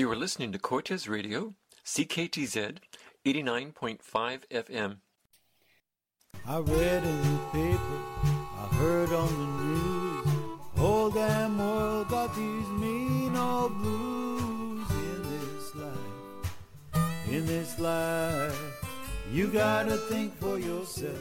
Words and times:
You 0.00 0.10
are 0.10 0.16
listening 0.16 0.50
to 0.52 0.58
Cortes 0.58 1.06
Radio, 1.08 1.52
CKTZ 1.84 2.78
89.5 3.26 4.00
FM. 4.50 4.96
I 6.48 6.58
read 6.58 7.04
in 7.04 7.22
the 7.22 7.38
paper, 7.52 8.00
I 8.24 8.68
heard 8.76 9.12
on 9.12 9.28
the 9.28 9.62
news, 9.62 10.26
whole 10.78 11.10
damn 11.10 11.58
world 11.58 12.08
got 12.08 12.34
these 12.34 12.68
mean 12.80 13.36
old 13.36 13.76
blues 13.76 14.90
in 14.90 15.22
this 15.22 15.74
life. 15.74 17.28
In 17.30 17.44
this 17.44 17.78
life, 17.78 18.82
you 19.30 19.48
gotta 19.48 19.98
think 19.98 20.34
for 20.38 20.58
yourself. 20.58 21.20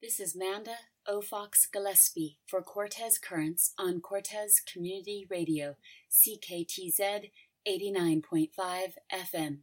This 0.00 0.20
is 0.20 0.36
Manda 0.36 0.76
Aufochs 1.08 1.70
Gillespie 1.72 2.38
for 2.48 2.62
Cortes 2.62 3.20
Currents 3.20 3.72
on 3.78 4.00
Cortes 4.00 4.60
Community 4.60 5.24
Radio, 5.30 5.76
CKTZ 6.10 7.30
89.5 7.68 8.48
FM. 9.12 9.58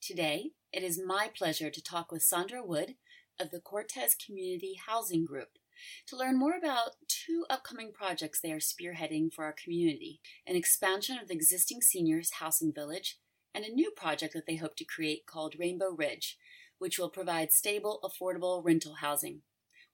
Today, 0.00 0.52
it 0.72 0.84
is 0.84 1.02
my 1.04 1.30
pleasure 1.36 1.68
to 1.68 1.82
talk 1.82 2.12
with 2.12 2.22
Sandra 2.22 2.64
Wood 2.64 2.94
of 3.40 3.50
the 3.50 3.58
Cortes 3.58 4.14
Community 4.24 4.78
Housing 4.86 5.24
Group 5.24 5.58
to 6.06 6.16
learn 6.16 6.38
more 6.38 6.56
about 6.56 6.92
two 7.08 7.44
upcoming 7.50 7.90
projects 7.92 8.40
they 8.40 8.52
are 8.52 8.60
spearheading 8.60 9.32
for 9.32 9.44
our 9.44 9.54
community 9.60 10.20
an 10.46 10.54
expansion 10.54 11.18
of 11.20 11.26
the 11.26 11.34
existing 11.34 11.80
seniors 11.80 12.34
housing 12.34 12.72
village 12.72 13.18
and 13.52 13.64
a 13.64 13.72
new 13.72 13.90
project 13.90 14.32
that 14.32 14.46
they 14.46 14.56
hope 14.56 14.76
to 14.76 14.84
create 14.84 15.26
called 15.26 15.56
Rainbow 15.58 15.90
Ridge, 15.90 16.38
which 16.78 17.00
will 17.00 17.10
provide 17.10 17.50
stable, 17.50 17.98
affordable 18.04 18.64
rental 18.64 18.96
housing. 19.00 19.42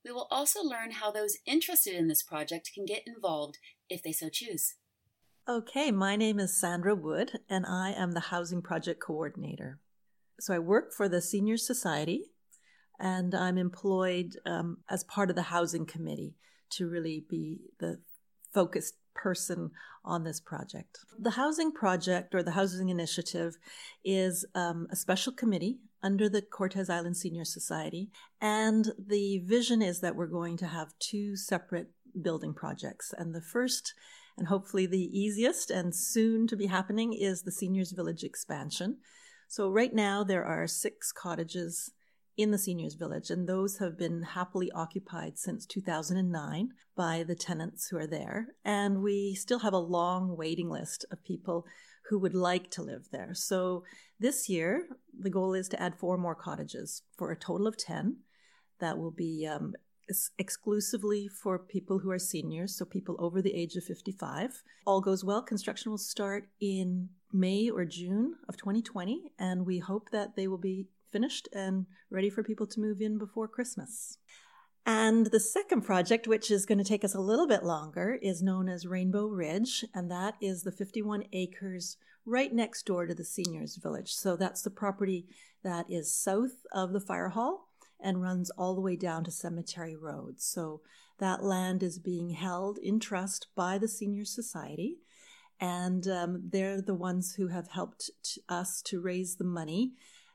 We 0.05 0.13
will 0.13 0.29
also 0.31 0.63
learn 0.63 0.93
how 0.93 1.11
those 1.11 1.39
interested 1.47 1.95
in 1.95 2.09
this 2.09 2.23
project 2.23 2.71
can 2.75 2.85
get 2.85 3.03
involved 3.07 3.59
if 3.89 4.03
they 4.03 4.13
so 4.13 4.29
choose. 4.29 4.75
Okay, 5.49 5.91
my 5.91 6.15
name 6.15 6.39
is 6.39 6.59
Sandra 6.59 6.95
Wood, 6.95 7.41
and 7.49 7.65
I 7.67 7.93
am 7.93 8.13
the 8.13 8.21
Housing 8.21 8.61
Project 8.61 9.01
Coordinator. 9.01 9.79
So 10.41 10.55
I 10.55 10.59
work 10.59 10.93
for 10.93 11.09
the 11.09 11.23
Senior 11.23 11.57
Society, 11.57 12.33
and 12.99 13.35
I'm 13.35 13.57
employed 13.57 14.37
um, 14.45 14.79
as 14.91 15.05
part 15.05 15.31
of 15.31 15.37
the 15.37 15.43
Housing 15.43 15.87
Committee 15.87 16.35
to 16.71 16.89
really 16.89 17.25
be 17.29 17.61
the 17.81 18.01
focused 18.53 18.95
person 19.15 19.71
on 20.05 20.25
this 20.25 20.41
project. 20.41 20.99
The 21.19 21.31
Housing 21.31 21.73
Project 21.73 22.35
or 22.35 22.43
the 22.43 22.51
Housing 22.51 22.91
Initiative 22.91 23.57
is 24.05 24.45
um, 24.55 24.87
a 24.91 24.97
special 24.97 25.33
committee 25.33 25.79
under 26.05 26.29
the 26.29 26.43
Cortes 26.43 26.91
Island 26.91 27.17
Senior 27.17 27.45
Society. 27.45 28.11
And 28.41 28.93
the 28.99 29.39
vision 29.39 29.81
is 29.81 30.01
that 30.01 30.15
we're 30.15 30.27
going 30.27 30.59
to 30.59 30.67
have 30.67 30.93
two 31.01 31.35
separate 31.35 31.89
building 32.21 32.53
projects. 32.53 33.15
And 33.17 33.35
the 33.35 33.41
first, 33.41 33.95
and 34.37 34.47
hopefully 34.47 34.87
the 34.87 35.19
easiest 35.19 35.71
and 35.71 35.95
soon 35.95 36.47
to 36.49 36.57
be 36.57 36.67
happening, 36.67 37.15
is 37.15 37.43
the 37.43 37.51
Seniors 37.51 37.93
Village 37.93 38.23
expansion. 38.23 38.99
So, 39.49 39.71
right 39.71 39.95
now, 39.95 40.25
there 40.25 40.45
are 40.45 40.67
six 40.67 41.11
cottages 41.11 41.91
in 42.37 42.51
the 42.51 42.59
Seniors 42.59 42.95
Village, 42.95 43.31
and 43.31 43.49
those 43.49 43.79
have 43.79 43.97
been 43.97 44.23
happily 44.23 44.71
occupied 44.73 45.39
since 45.39 45.67
2009 45.67 46.71
by 46.97 47.23
the 47.23 47.35
tenants 47.35 47.89
who 47.89 47.97
are 47.97 48.07
there. 48.07 48.49
And 48.65 49.03
we 49.03 49.35
still 49.35 49.61
have 49.61 49.73
a 49.73 49.79
long 49.79 50.37
waiting 50.37 50.69
list 50.69 51.05
of 51.11 51.25
people 51.25 51.67
who 52.09 52.19
would 52.19 52.35
like 52.35 52.71
to 52.73 52.83
live 52.83 53.09
there. 53.13 53.35
So 53.35 53.85
this 54.19 54.49
year, 54.49 54.89
the 55.19 55.31
goal 55.31 55.55
is 55.55 55.69
to 55.69 55.81
add 55.81 55.99
four 55.99 56.19
more 56.19 56.35
cottages 56.35 57.03
for 57.17 57.31
a 57.31 57.39
total 57.39 57.67
of 57.67 57.77
10 57.77 58.19
that 58.81 58.99
will 58.99 59.13
be 59.13 59.49
um, 59.51 59.75
exclusively 60.39 61.29
for 61.29 61.59
people 61.59 62.01
who 62.01 62.11
are 62.11 62.19
seniors, 62.19 62.77
so 62.77 62.85
people 62.85 63.17
over 63.19 63.41
the 63.41 63.55
age 63.55 63.77
of 63.77 63.85
55. 63.85 64.63
All 64.87 65.01
goes 65.01 65.25
well, 65.25 65.43
construction 65.43 65.91
will 65.91 65.99
start 65.99 66.49
in 66.61 67.09
May 67.33 67.71
or 67.71 67.85
June 67.85 68.35
of 68.49 68.57
2020, 68.57 69.33
and 69.39 69.65
we 69.65 69.79
hope 69.79 70.11
that 70.11 70.37
they 70.37 70.47
will 70.47 70.59
be 70.59 70.87
finished 71.15 71.49
and 71.53 71.87
ready 72.11 72.29
for 72.29 72.43
people 72.43 72.67
to 72.67 72.81
move 72.81 73.01
in 73.01 73.19
before 73.19 73.47
Christmas. 73.47 74.19
And 74.85 75.27
the 75.27 75.39
second 75.39 75.83
project, 75.83 76.27
which 76.27 76.51
is 76.51 76.67
going 76.67 76.79
to 76.79 76.85
take 76.85 77.05
us 77.05 77.15
a 77.15 77.21
little 77.21 77.47
bit 77.47 77.63
longer, 77.63 78.19
is 78.21 78.43
known 78.43 78.69
as 78.69 78.85
Rainbow 78.85 79.27
Ridge, 79.27 79.85
and 79.95 80.11
that 80.11 80.35
is 80.41 80.65
the 80.65 80.73
51 80.73 81.23
acres 81.33 81.97
right 82.27 82.53
next 82.53 82.85
door 82.85 83.07
to 83.07 83.15
the 83.15 83.25
seniors 83.25 83.77
village. 83.77 84.13
So 84.13 84.37
that's 84.37 84.63
the 84.63 84.71
property 84.71 85.27
that 85.63 85.87
is 85.89 86.13
south 86.13 86.67
of 86.73 86.93
the 86.93 87.01
fire 87.01 87.29
hall 87.29 87.69
and 88.01 88.21
runs 88.21 88.51
all 88.51 88.75
the 88.75 88.81
way 88.81 88.97
down 88.97 89.23
to 89.23 89.31
Cemetery 89.31 89.95
Road. 89.95 90.41
So 90.41 90.81
that 91.21 91.45
land 91.45 91.85
is 91.85 92.01
being 92.01 92.31
held 92.31 92.77
in 92.79 92.99
trust 92.99 93.47
by 93.55 93.79
the 93.79 93.89
Senior 93.89 94.25
Society, 94.25 94.97
and 95.61 96.09
um, 96.09 96.43
they're 96.51 96.83
the 96.83 96.93
ones 96.93 97.37
who 97.37 97.49
have 97.49 97.69
helped 97.69 98.11
us 98.49 98.83
to 98.83 99.01
raise 99.01 99.37
the 99.37 99.45
money 99.45 99.93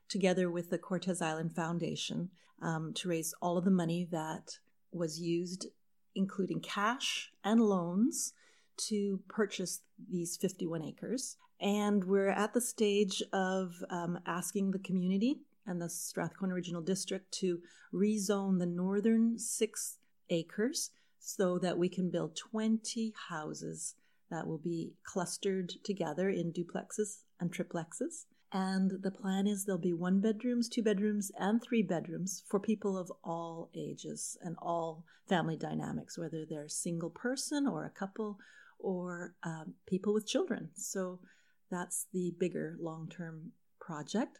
together 0.09 0.49
with 0.49 0.69
the 0.69 0.77
Cortes 0.77 1.21
Island 1.21 1.55
Foundation 1.55 2.29
um, 2.61 2.93
to 2.95 3.09
raise 3.09 3.33
all 3.41 3.57
of 3.57 3.65
the 3.65 3.71
money 3.71 4.07
that 4.11 4.57
was 4.91 5.19
used, 5.19 5.67
including 6.15 6.59
cash 6.59 7.31
and 7.43 7.61
loans, 7.61 8.33
to 8.77 9.21
purchase 9.27 9.81
these 10.09 10.37
51 10.37 10.83
acres. 10.83 11.37
And 11.61 12.03
we're 12.05 12.29
at 12.29 12.53
the 12.53 12.61
stage 12.61 13.21
of 13.33 13.83
um, 13.89 14.19
asking 14.25 14.71
the 14.71 14.79
community 14.79 15.41
and 15.65 15.81
the 15.81 15.89
Strathcona 15.89 16.53
Regional 16.53 16.81
District 16.81 17.31
to 17.33 17.59
rezone 17.93 18.59
the 18.59 18.65
northern 18.65 19.37
six 19.37 19.97
acres 20.29 20.91
so 21.19 21.59
that 21.59 21.77
we 21.77 21.89
can 21.89 22.09
build 22.09 22.35
20 22.35 23.13
houses 23.29 23.95
that 24.31 24.47
will 24.47 24.57
be 24.57 24.93
clustered 25.03 25.73
together 25.83 26.29
in 26.29 26.53
duplexes 26.53 27.23
and 27.39 27.51
triplexes. 27.51 28.25
And 28.51 28.91
the 29.03 29.11
plan 29.11 29.45
is 29.45 29.65
there'll 29.65 29.79
be 29.79 29.93
one 29.93 30.21
bedrooms, 30.21 30.69
two 30.69 30.81
bedrooms, 30.81 31.31
and 31.37 31.61
three 31.61 31.83
bedrooms 31.83 32.43
for 32.49 32.59
people 32.59 32.97
of 32.97 33.11
all 33.23 33.69
ages 33.75 34.37
and 34.41 34.55
all 34.59 35.05
family 35.27 35.55
dynamics, 35.55 36.17
whether 36.17 36.45
they're 36.49 36.63
a 36.65 36.69
single 36.69 37.11
person 37.11 37.67
or 37.67 37.85
a 37.85 37.91
couple 37.91 38.39
or 38.79 39.35
um, 39.43 39.75
people 39.87 40.13
with 40.13 40.27
children. 40.27 40.69
So 40.75 41.19
that's 41.69 42.07
the 42.11 42.33
bigger 42.39 42.75
long 42.79 43.07
term 43.07 43.51
project. 43.79 44.39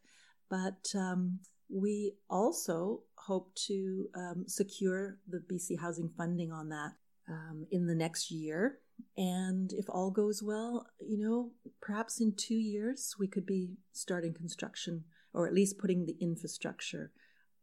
But 0.49 0.87
um, 0.95 1.39
we 1.69 2.13
also 2.29 3.01
hope 3.15 3.53
to 3.67 4.07
um, 4.15 4.45
secure 4.47 5.19
the 5.27 5.43
BC 5.51 5.79
housing 5.79 6.09
funding 6.17 6.51
on 6.51 6.69
that 6.69 6.93
um, 7.29 7.67
in 7.71 7.85
the 7.85 7.95
next 7.95 8.31
year. 8.31 8.79
And 9.17 9.71
if 9.73 9.85
all 9.89 10.11
goes 10.11 10.41
well, 10.43 10.87
you 10.99 11.17
know, 11.17 11.51
perhaps 11.81 12.21
in 12.21 12.33
two 12.35 12.55
years 12.55 13.15
we 13.19 13.27
could 13.27 13.45
be 13.45 13.77
starting 13.91 14.33
construction 14.33 15.05
or 15.33 15.47
at 15.47 15.53
least 15.53 15.77
putting 15.77 16.05
the 16.05 16.17
infrastructure 16.19 17.11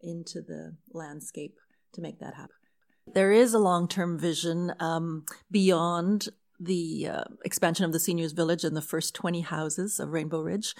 into 0.00 0.40
the 0.40 0.76
landscape 0.92 1.56
to 1.92 2.00
make 2.00 2.20
that 2.20 2.34
happen. 2.34 2.54
There 3.12 3.32
is 3.32 3.54
a 3.54 3.58
long 3.58 3.88
term 3.88 4.18
vision 4.18 4.72
um, 4.80 5.24
beyond 5.50 6.28
the 6.58 7.08
uh, 7.12 7.24
expansion 7.44 7.84
of 7.84 7.92
the 7.92 8.00
seniors 8.00 8.32
village 8.32 8.64
and 8.64 8.76
the 8.76 8.82
first 8.82 9.14
20 9.14 9.42
houses 9.42 10.00
of 10.00 10.10
Rainbow 10.10 10.40
Ridge. 10.40 10.74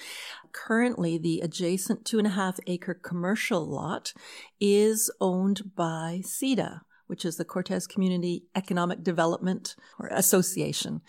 Currently, 0.52 1.18
the 1.18 1.40
adjacent 1.40 2.04
two 2.04 2.18
and 2.18 2.26
a 2.26 2.30
half 2.30 2.58
acre 2.66 2.94
commercial 2.94 3.64
lot 3.66 4.12
is 4.60 5.10
owned 5.20 5.74
by 5.76 6.22
CEDA, 6.24 6.80
which 7.06 7.24
is 7.24 7.36
the 7.36 7.44
Cortes 7.44 7.86
Community 7.86 8.44
Economic 8.54 9.02
Development 9.02 9.74
or 9.98 10.08
Association. 10.08 11.00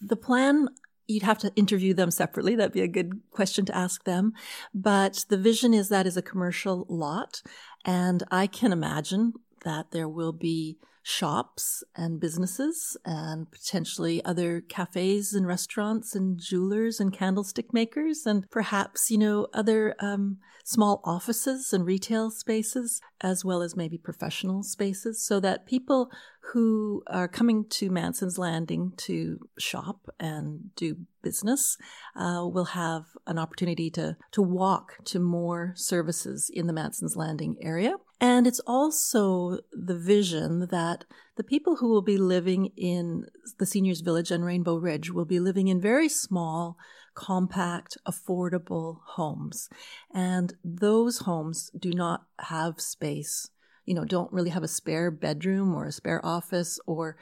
The 0.00 0.16
plan 0.16 0.68
you'd 1.08 1.22
have 1.22 1.38
to 1.38 1.52
interview 1.56 1.94
them 1.94 2.10
separately. 2.10 2.54
That'd 2.54 2.72
be 2.72 2.82
a 2.82 2.88
good 2.88 3.20
question 3.30 3.64
to 3.64 3.76
ask 3.76 4.04
them. 4.04 4.34
But 4.74 5.24
the 5.30 5.38
vision 5.38 5.74
is 5.74 5.88
that 5.88 6.06
is 6.06 6.16
a 6.16 6.22
commercial 6.22 6.86
lot. 6.88 7.42
And 7.84 8.22
I 8.30 8.46
can 8.46 8.72
imagine 8.72 9.32
that 9.64 9.90
there 9.90 10.08
will 10.08 10.32
be 10.32 10.76
shops 11.08 11.82
and 11.96 12.20
businesses 12.20 12.94
and 13.06 13.50
potentially 13.50 14.22
other 14.26 14.60
cafes 14.60 15.32
and 15.32 15.46
restaurants 15.46 16.14
and 16.14 16.38
jewelers 16.38 17.00
and 17.00 17.14
candlestick 17.14 17.72
makers 17.72 18.26
and 18.26 18.44
perhaps, 18.50 19.10
you 19.10 19.16
know, 19.16 19.46
other 19.54 19.94
um, 20.00 20.36
small 20.64 21.00
offices 21.04 21.72
and 21.72 21.86
retail 21.86 22.30
spaces 22.30 23.00
as 23.22 23.42
well 23.42 23.62
as 23.62 23.74
maybe 23.74 23.96
professional 23.96 24.62
spaces 24.62 25.24
so 25.24 25.40
that 25.40 25.64
people 25.64 26.10
who 26.52 27.02
are 27.06 27.26
coming 27.26 27.64
to 27.70 27.88
Manson's 27.88 28.36
Landing 28.36 28.92
to 28.98 29.38
shop 29.58 30.10
and 30.20 30.74
do 30.76 30.94
business 31.22 31.78
uh, 32.16 32.46
will 32.46 32.66
have 32.66 33.04
an 33.26 33.38
opportunity 33.38 33.90
to, 33.92 34.18
to 34.32 34.42
walk 34.42 35.02
to 35.06 35.18
more 35.18 35.72
services 35.74 36.50
in 36.52 36.66
the 36.66 36.74
Manson's 36.74 37.16
Landing 37.16 37.56
area. 37.62 37.94
And 38.20 38.46
it's 38.46 38.60
also 38.66 39.58
the 39.72 39.96
vision 39.96 40.66
that 40.70 41.04
the 41.36 41.44
people 41.44 41.76
who 41.76 41.88
will 41.88 42.02
be 42.02 42.18
living 42.18 42.72
in 42.76 43.26
the 43.58 43.66
seniors 43.66 44.00
village 44.00 44.32
and 44.32 44.44
Rainbow 44.44 44.76
Ridge 44.76 45.10
will 45.10 45.24
be 45.24 45.38
living 45.38 45.68
in 45.68 45.80
very 45.80 46.08
small, 46.08 46.76
compact, 47.14 47.96
affordable 48.06 48.98
homes. 49.04 49.68
And 50.12 50.54
those 50.64 51.18
homes 51.18 51.70
do 51.78 51.92
not 51.92 52.24
have 52.40 52.80
space 52.80 53.50
you 53.88 53.94
know, 53.94 54.04
don't 54.04 54.30
really 54.34 54.50
have 54.50 54.62
a 54.62 54.68
spare 54.68 55.10
bedroom 55.10 55.74
or 55.74 55.86
a 55.86 55.92
spare 55.92 56.24
office 56.24 56.78
or 56.86 57.16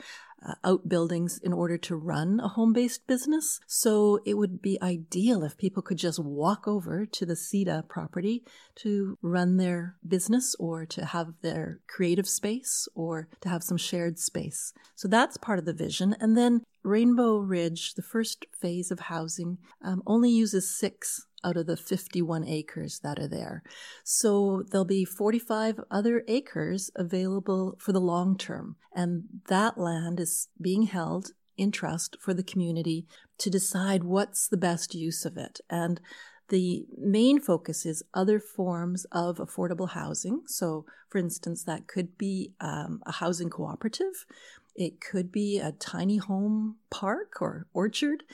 uh, 0.44 0.54
outbuildings 0.64 1.38
in 1.38 1.52
order 1.52 1.78
to 1.78 1.96
run 1.96 2.40
a 2.40 2.48
home 2.48 2.72
based 2.72 3.06
business. 3.06 3.60
So 3.66 4.20
it 4.24 4.34
would 4.34 4.60
be 4.60 4.80
ideal 4.82 5.42
if 5.42 5.56
people 5.56 5.82
could 5.82 5.98
just 5.98 6.18
walk 6.18 6.66
over 6.66 7.06
to 7.06 7.26
the 7.26 7.34
CEDA 7.34 7.88
property 7.88 8.44
to 8.76 9.18
run 9.22 9.56
their 9.56 9.96
business 10.06 10.54
or 10.58 10.86
to 10.86 11.04
have 11.04 11.34
their 11.42 11.80
creative 11.86 12.28
space 12.28 12.88
or 12.94 13.28
to 13.40 13.48
have 13.48 13.62
some 13.62 13.76
shared 13.76 14.18
space. 14.18 14.72
So 14.94 15.08
that's 15.08 15.36
part 15.36 15.58
of 15.58 15.64
the 15.64 15.72
vision. 15.72 16.16
And 16.20 16.36
then 16.36 16.62
Rainbow 16.86 17.38
Ridge, 17.38 17.94
the 17.94 18.02
first 18.02 18.46
phase 18.52 18.90
of 18.90 19.00
housing, 19.00 19.58
um, 19.82 20.02
only 20.06 20.30
uses 20.30 20.78
six 20.78 21.26
out 21.44 21.56
of 21.56 21.66
the 21.66 21.76
51 21.76 22.46
acres 22.46 23.00
that 23.00 23.18
are 23.18 23.28
there. 23.28 23.62
So 24.04 24.62
there'll 24.70 24.84
be 24.84 25.04
45 25.04 25.80
other 25.90 26.22
acres 26.28 26.90
available 26.96 27.76
for 27.78 27.92
the 27.92 28.00
long 28.00 28.38
term. 28.38 28.76
And 28.94 29.24
that 29.48 29.76
land 29.76 30.20
is 30.20 30.48
being 30.60 30.82
held 30.82 31.32
in 31.56 31.72
trust 31.72 32.16
for 32.20 32.32
the 32.32 32.42
community 32.42 33.06
to 33.38 33.50
decide 33.50 34.04
what's 34.04 34.48
the 34.48 34.56
best 34.56 34.94
use 34.94 35.24
of 35.24 35.36
it. 35.36 35.60
And 35.68 36.00
the 36.48 36.86
main 36.96 37.40
focus 37.40 37.84
is 37.84 38.04
other 38.14 38.38
forms 38.38 39.04
of 39.10 39.38
affordable 39.38 39.90
housing. 39.90 40.42
So, 40.46 40.84
for 41.08 41.18
instance, 41.18 41.64
that 41.64 41.88
could 41.88 42.16
be 42.16 42.52
um, 42.60 43.02
a 43.04 43.12
housing 43.12 43.50
cooperative. 43.50 44.26
It 44.76 45.00
could 45.00 45.32
be 45.32 45.58
a 45.58 45.72
tiny 45.72 46.18
home 46.18 46.76
park 46.90 47.40
or 47.40 47.66
orchard. 47.72 48.24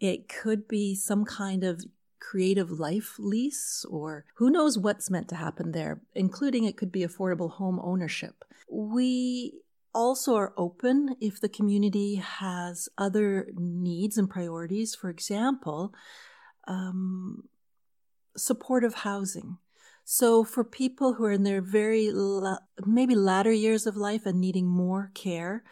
It 0.00 0.28
could 0.28 0.68
be 0.68 0.94
some 0.94 1.24
kind 1.24 1.64
of 1.64 1.84
creative 2.20 2.70
life 2.70 3.14
lease, 3.18 3.84
or 3.88 4.24
who 4.34 4.50
knows 4.50 4.78
what's 4.78 5.10
meant 5.10 5.28
to 5.28 5.34
happen 5.34 5.72
there, 5.72 6.00
including 6.14 6.64
it 6.64 6.76
could 6.76 6.92
be 6.92 7.00
affordable 7.00 7.52
home 7.52 7.80
ownership. 7.82 8.44
We 8.70 9.60
also 9.94 10.36
are 10.36 10.52
open 10.56 11.16
if 11.20 11.40
the 11.40 11.48
community 11.48 12.16
has 12.16 12.88
other 12.98 13.48
needs 13.54 14.18
and 14.18 14.28
priorities. 14.28 14.94
For 14.94 15.10
example, 15.10 15.94
um, 16.66 17.48
supportive 18.36 18.94
housing. 18.94 19.58
So, 20.10 20.42
for 20.42 20.64
people 20.64 21.12
who 21.12 21.26
are 21.26 21.32
in 21.32 21.42
their 21.42 21.60
very 21.60 22.10
la- 22.10 22.64
maybe 22.86 23.14
latter 23.14 23.52
years 23.52 23.86
of 23.86 23.94
life 23.94 24.24
and 24.24 24.40
needing 24.40 24.66
more 24.66 25.10
care, 25.12 25.64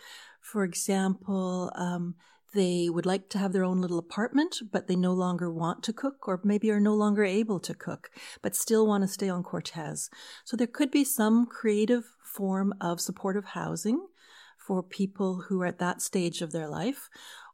for 0.43 0.63
example, 0.63 1.73
um, 1.75 2.17
they 2.53 2.91
would 2.91 3.07
like 3.07 3.31
to 3.31 3.39
have 3.39 3.55
their 3.55 3.65
own 3.65 3.81
little 3.81 3.99
apartment, 3.99 4.57
but 4.71 4.89
they 4.89 4.95
no 4.95 5.15
longer 5.15 5.51
want 5.51 5.83
to 5.85 5.95
cook 5.95 6.29
or 6.29 6.39
maybe 6.45 6.71
are 6.71 6.79
no 6.79 6.95
longer 6.95 7.25
able 7.25 7.59
to 7.61 7.73
cook, 7.73 8.11
but 8.43 8.55
still 8.55 8.87
want 8.87 9.05
to 9.05 9.09
stay 9.09 9.31
on 9.31 9.43
Cortes. 9.43 10.11
So 10.45 10.55
there 10.55 10.67
could 10.67 10.91
be 10.91 11.03
some 11.03 11.47
creative 11.47 12.05
form 12.23 12.75
of 12.79 13.01
supportive 13.01 13.47
housing 13.47 14.07
for 14.59 14.83
people 14.83 15.45
who 15.49 15.63
are 15.63 15.67
at 15.67 15.79
that 15.79 16.03
stage 16.03 16.43
of 16.43 16.53
their 16.53 16.69
life, 16.69 17.09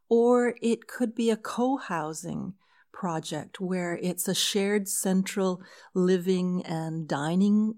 or 0.08 0.56
it 0.60 0.88
could 0.88 1.14
be 1.14 1.30
a 1.30 1.36
co 1.36 1.76
housing 1.76 2.54
project 2.92 3.60
where 3.60 3.98
it's 4.02 4.28
a 4.28 4.34
shared 4.34 4.88
central 4.88 5.62
living 5.94 6.62
and 6.64 7.08
dining 7.08 7.74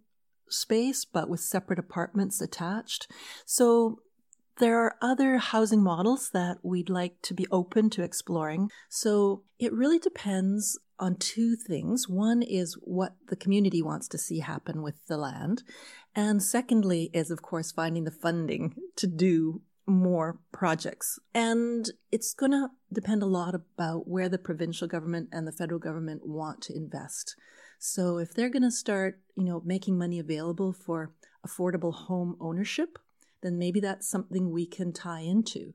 space, 0.49 1.05
but 1.05 1.29
with 1.29 1.41
separate 1.41 1.79
apartments 1.79 2.41
attached. 2.41 3.11
So 3.47 4.01
there 4.59 4.79
are 4.79 4.97
other 5.03 5.39
housing 5.39 5.83
models 5.83 6.31
that 6.33 6.59
we'd 6.63 6.91
like 6.91 7.21
to 7.23 7.35
be 7.35 7.47
open 7.51 7.91
to 7.91 8.03
exploring. 8.03 8.71
So 8.89 9.43
it 9.59 9.73
really 9.73 9.99
depends 9.99 10.79
on 10.99 11.17
two 11.17 11.57
things. 11.57 12.09
One 12.09 12.43
is 12.43 12.75
what 12.81 13.17
the 13.29 13.37
community 13.37 13.83
wants 13.83 14.07
to 14.09 14.19
see 14.19 14.41
happen 14.41 14.83
with 14.83 15.07
the 15.07 15.17
land. 15.17 15.65
And 16.15 16.41
secondly, 16.43 17.11
is 17.13 17.31
of 17.31 17.43
course 17.43 17.73
finding 17.73 18.05
the 18.05 18.13
funding 18.13 18.77
to 18.97 19.09
do 19.09 19.63
more 19.87 20.39
projects. 20.53 21.19
And 21.35 21.91
it's 22.11 22.35
going 22.35 22.53
to 22.53 22.69
depend 22.93 23.23
a 23.23 23.27
lot 23.27 23.55
about 23.55 24.09
where 24.09 24.29
the 24.29 24.39
provincial 24.39 24.89
government 24.89 25.29
and 25.33 25.47
the 25.47 25.53
federal 25.53 25.81
government 25.81 26.23
want 26.25 26.63
to 26.63 26.77
invest. 26.77 27.37
So 27.79 28.19
if 28.19 28.33
they're 28.33 28.51
going 28.51 28.63
to 28.63 28.71
start, 28.71 29.21
you 29.37 29.45
know, 29.45 29.63
making 29.65 29.99
money 29.99 30.19
available 30.19 30.73
for 30.73 31.13
affordable 31.47 31.93
home 31.93 32.37
ownership, 32.41 32.99
then 33.43 33.59
maybe 33.59 33.81
that's 33.81 34.09
something 34.09 34.51
we 34.51 34.67
can 34.67 34.93
tie 34.93 35.21
into. 35.21 35.75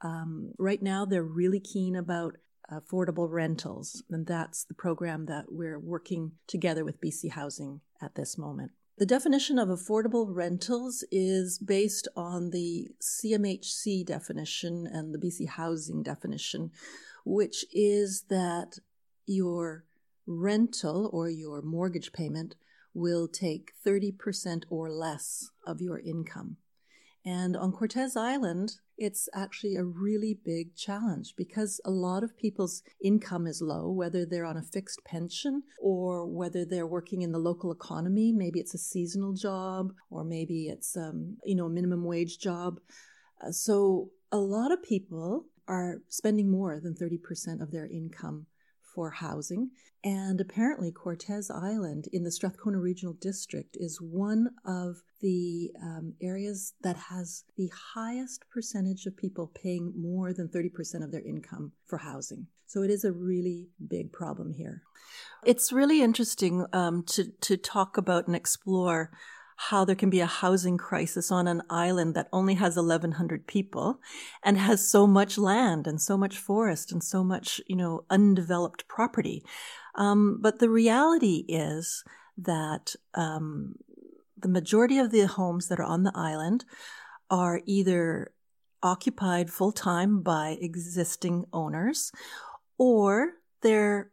Um, 0.00 0.52
right 0.58 0.82
now, 0.82 1.04
they're 1.04 1.22
really 1.22 1.60
keen 1.60 1.94
about 1.94 2.34
affordable 2.70 3.30
rentals, 3.30 4.02
and 4.10 4.26
that's 4.26 4.64
the 4.64 4.74
program 4.74 5.26
that 5.26 5.46
we're 5.48 5.78
working 5.78 6.32
together 6.46 6.84
with 6.84 7.00
BC 7.00 7.30
Housing 7.32 7.80
at 8.02 8.14
this 8.16 8.36
moment. 8.36 8.72
The 8.96 9.06
definition 9.06 9.58
of 9.58 9.68
affordable 9.68 10.28
rentals 10.28 11.02
is 11.10 11.58
based 11.58 12.06
on 12.14 12.50
the 12.50 12.90
CMHC 13.02 14.06
definition 14.06 14.86
and 14.86 15.12
the 15.12 15.18
BC 15.18 15.48
Housing 15.48 16.04
definition, 16.04 16.70
which 17.24 17.64
is 17.72 18.26
that 18.28 18.78
your 19.26 19.84
rental 20.28 21.10
or 21.12 21.28
your 21.28 21.60
mortgage 21.60 22.12
payment 22.12 22.54
will 22.94 23.26
take 23.26 23.72
30% 23.84 24.62
or 24.70 24.88
less 24.92 25.50
of 25.66 25.80
your 25.80 25.98
income. 25.98 26.58
And 27.26 27.56
on 27.56 27.72
Cortes 27.72 28.16
Island, 28.16 28.76
it's 28.98 29.28
actually 29.34 29.76
a 29.76 29.84
really 29.84 30.38
big 30.44 30.76
challenge 30.76 31.34
because 31.36 31.80
a 31.84 31.90
lot 31.90 32.22
of 32.22 32.36
people's 32.36 32.82
income 33.02 33.46
is 33.46 33.62
low, 33.62 33.90
whether 33.90 34.26
they're 34.26 34.44
on 34.44 34.58
a 34.58 34.62
fixed 34.62 35.02
pension 35.04 35.62
or 35.80 36.26
whether 36.26 36.64
they're 36.64 36.86
working 36.86 37.22
in 37.22 37.32
the 37.32 37.38
local 37.38 37.72
economy. 37.72 38.30
Maybe 38.30 38.60
it's 38.60 38.74
a 38.74 38.78
seasonal 38.78 39.32
job 39.32 39.92
or 40.10 40.22
maybe 40.22 40.68
it's, 40.68 40.96
um, 40.96 41.38
you 41.44 41.54
know, 41.54 41.66
a 41.66 41.70
minimum 41.70 42.04
wage 42.04 42.38
job. 42.38 42.78
Uh, 43.42 43.50
so 43.50 44.10
a 44.30 44.38
lot 44.38 44.70
of 44.70 44.82
people 44.82 45.46
are 45.66 46.02
spending 46.08 46.50
more 46.50 46.78
than 46.78 46.94
30% 46.94 47.62
of 47.62 47.70
their 47.70 47.86
income 47.86 48.46
for 48.94 49.10
housing. 49.10 49.70
And 50.02 50.40
apparently, 50.40 50.92
Cortes 50.92 51.50
Island 51.50 52.08
in 52.12 52.24
the 52.24 52.30
Strathcona 52.30 52.78
Regional 52.78 53.14
District 53.14 53.76
is 53.80 54.00
one 54.00 54.50
of 54.64 55.02
the 55.22 55.70
um, 55.82 56.14
areas 56.20 56.74
that 56.82 56.96
has 56.96 57.44
the 57.56 57.70
highest 57.94 58.44
percentage 58.50 59.06
of 59.06 59.16
people 59.16 59.50
paying 59.54 59.94
more 59.96 60.34
than 60.34 60.48
30% 60.48 61.02
of 61.02 61.10
their 61.10 61.22
income 61.22 61.72
for 61.86 61.98
housing. 61.98 62.48
So 62.66 62.82
it 62.82 62.90
is 62.90 63.04
a 63.04 63.12
really 63.12 63.68
big 63.88 64.12
problem 64.12 64.52
here. 64.52 64.82
It's 65.44 65.72
really 65.72 66.02
interesting 66.02 66.66
um, 66.72 67.04
to, 67.08 67.30
to 67.42 67.56
talk 67.56 67.96
about 67.96 68.26
and 68.26 68.36
explore 68.36 69.10
how 69.56 69.84
there 69.84 69.96
can 69.96 70.10
be 70.10 70.20
a 70.20 70.26
housing 70.26 70.76
crisis 70.76 71.30
on 71.30 71.46
an 71.46 71.62
island 71.70 72.14
that 72.14 72.28
only 72.32 72.54
has 72.54 72.76
1100 72.76 73.46
people 73.46 74.00
and 74.42 74.58
has 74.58 74.86
so 74.88 75.06
much 75.06 75.38
land 75.38 75.86
and 75.86 76.00
so 76.00 76.16
much 76.16 76.36
forest 76.36 76.92
and 76.92 77.02
so 77.02 77.22
much, 77.22 77.60
you 77.66 77.76
know, 77.76 78.04
undeveloped 78.10 78.86
property. 78.88 79.44
Um, 79.94 80.38
but 80.40 80.58
the 80.58 80.68
reality 80.68 81.44
is 81.48 82.04
that 82.36 82.94
um, 83.14 83.76
the 84.36 84.48
majority 84.48 84.98
of 84.98 85.10
the 85.10 85.26
homes 85.26 85.68
that 85.68 85.78
are 85.78 85.84
on 85.84 86.02
the 86.02 86.12
island 86.14 86.64
are 87.30 87.60
either 87.64 88.32
occupied 88.82 89.50
full 89.50 89.72
time 89.72 90.20
by 90.20 90.58
existing 90.60 91.44
owners 91.52 92.12
or 92.76 93.32
they're 93.62 94.10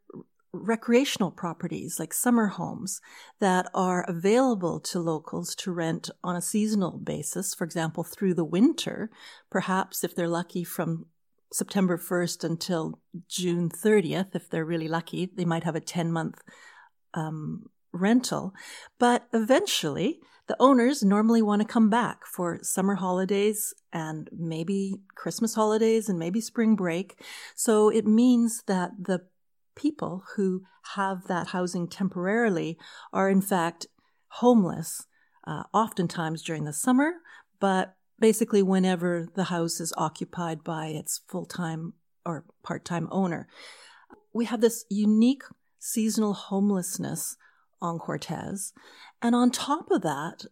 recreational 0.53 1.31
properties 1.31 1.99
like 1.99 2.13
summer 2.13 2.47
homes 2.47 2.99
that 3.39 3.67
are 3.73 4.03
available 4.07 4.79
to 4.79 4.99
locals 4.99 5.55
to 5.55 5.71
rent 5.71 6.09
on 6.23 6.35
a 6.35 6.41
seasonal 6.41 6.97
basis, 6.97 7.53
for 7.53 7.63
example, 7.63 8.03
through 8.03 8.33
the 8.33 8.43
winter, 8.43 9.09
perhaps 9.49 10.03
if 10.03 10.15
they're 10.15 10.27
lucky 10.27 10.63
from 10.63 11.05
September 11.53 11.97
1st 11.97 12.43
until 12.43 12.99
June 13.27 13.69
30th, 13.69 14.35
if 14.35 14.49
they're 14.49 14.65
really 14.65 14.87
lucky, 14.87 15.29
they 15.35 15.45
might 15.45 15.63
have 15.63 15.75
a 15.75 15.81
10 15.81 16.11
month 16.11 16.41
um, 17.13 17.65
rental. 17.93 18.53
But 18.99 19.27
eventually, 19.33 20.19
the 20.47 20.55
owners 20.59 21.03
normally 21.03 21.41
want 21.41 21.61
to 21.61 21.67
come 21.67 21.89
back 21.89 22.25
for 22.25 22.59
summer 22.61 22.95
holidays 22.95 23.73
and 23.93 24.29
maybe 24.37 24.95
Christmas 25.15 25.55
holidays 25.55 26.09
and 26.09 26.19
maybe 26.19 26.41
spring 26.41 26.75
break. 26.75 27.15
So 27.55 27.89
it 27.89 28.05
means 28.05 28.63
that 28.67 28.91
the 28.99 29.21
people 29.75 30.23
who 30.35 30.63
have 30.95 31.27
that 31.27 31.47
housing 31.47 31.87
temporarily 31.87 32.77
are 33.13 33.29
in 33.29 33.41
fact 33.41 33.87
homeless, 34.27 35.07
uh, 35.45 35.63
oftentimes 35.73 36.41
during 36.41 36.65
the 36.65 36.73
summer, 36.73 37.13
but 37.59 37.95
basically 38.19 38.61
whenever 38.61 39.27
the 39.35 39.45
house 39.45 39.79
is 39.79 39.93
occupied 39.97 40.63
by 40.63 40.87
its 40.87 41.21
full 41.27 41.45
time 41.45 41.93
or 42.25 42.45
part 42.63 42.85
time 42.85 43.07
owner. 43.11 43.47
We 44.33 44.45
have 44.45 44.61
this 44.61 44.85
unique 44.89 45.43
seasonal 45.79 46.33
homelessness 46.33 47.35
on 47.81 47.97
Cortes. 47.97 48.73
And 49.21 49.35
on 49.35 49.51
top 49.51 49.89
of 49.91 50.03
that, 50.03 50.45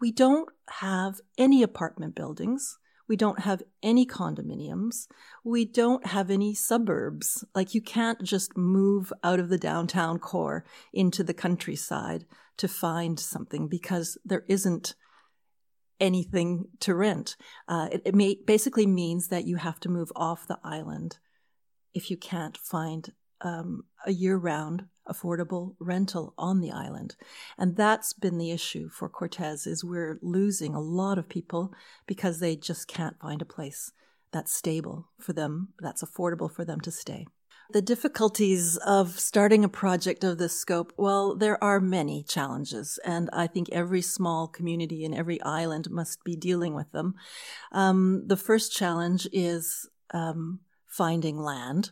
we 0.00 0.12
don't 0.12 0.48
have 0.80 1.20
any 1.36 1.62
apartment 1.62 2.14
buildings. 2.14 2.78
We 3.08 3.16
don't 3.16 3.40
have 3.40 3.62
any 3.82 4.06
condominiums. 4.06 5.06
We 5.44 5.64
don't 5.64 6.06
have 6.06 6.30
any 6.30 6.54
suburbs. 6.54 7.44
Like 7.54 7.74
you 7.74 7.80
can't 7.80 8.22
just 8.22 8.56
move 8.56 9.12
out 9.22 9.40
of 9.40 9.48
the 9.48 9.58
downtown 9.58 10.18
core 10.18 10.64
into 10.92 11.22
the 11.22 11.34
countryside 11.34 12.24
to 12.56 12.68
find 12.68 13.20
something 13.20 13.68
because 13.68 14.18
there 14.24 14.44
isn't 14.48 14.94
anything 16.00 16.66
to 16.80 16.94
rent. 16.94 17.36
Uh, 17.68 17.88
it, 17.92 18.02
it 18.06 18.14
may, 18.14 18.36
basically 18.46 18.86
means 18.86 19.28
that 19.28 19.46
you 19.46 19.56
have 19.56 19.80
to 19.80 19.88
move 19.88 20.10
off 20.16 20.46
the 20.46 20.58
island 20.62 21.18
if 21.94 22.10
you 22.10 22.16
can't 22.16 22.58
find 22.58 23.12
um, 23.40 23.84
a 24.04 24.12
year 24.12 24.36
round 24.36 24.86
affordable 25.08 25.74
rental 25.78 26.34
on 26.36 26.60
the 26.60 26.70
island. 26.70 27.16
And 27.58 27.76
that's 27.76 28.12
been 28.12 28.38
the 28.38 28.50
issue 28.50 28.88
for 28.88 29.08
Cortes 29.08 29.66
is 29.66 29.84
we're 29.84 30.18
losing 30.22 30.74
a 30.74 30.80
lot 30.80 31.18
of 31.18 31.28
people 31.28 31.72
because 32.06 32.40
they 32.40 32.56
just 32.56 32.88
can't 32.88 33.18
find 33.20 33.42
a 33.42 33.46
place 33.46 33.92
that's 34.32 34.52
stable 34.52 35.08
for 35.18 35.32
them, 35.32 35.68
that's 35.80 36.02
affordable 36.02 36.50
for 36.50 36.64
them 36.64 36.80
to 36.80 36.90
stay. 36.90 37.26
The 37.72 37.82
difficulties 37.82 38.76
of 38.76 39.18
starting 39.18 39.64
a 39.64 39.68
project 39.68 40.22
of 40.22 40.38
this 40.38 40.58
scope, 40.58 40.92
well, 40.96 41.34
there 41.34 41.62
are 41.62 41.80
many 41.80 42.22
challenges, 42.22 42.98
and 43.04 43.28
I 43.32 43.48
think 43.48 43.68
every 43.70 44.02
small 44.02 44.46
community 44.46 45.04
and 45.04 45.12
every 45.12 45.42
island 45.42 45.90
must 45.90 46.22
be 46.22 46.36
dealing 46.36 46.74
with 46.74 46.92
them. 46.92 47.14
Um, 47.72 48.22
the 48.26 48.36
first 48.36 48.72
challenge 48.72 49.26
is 49.32 49.88
um, 50.14 50.60
finding 50.86 51.38
land. 51.38 51.90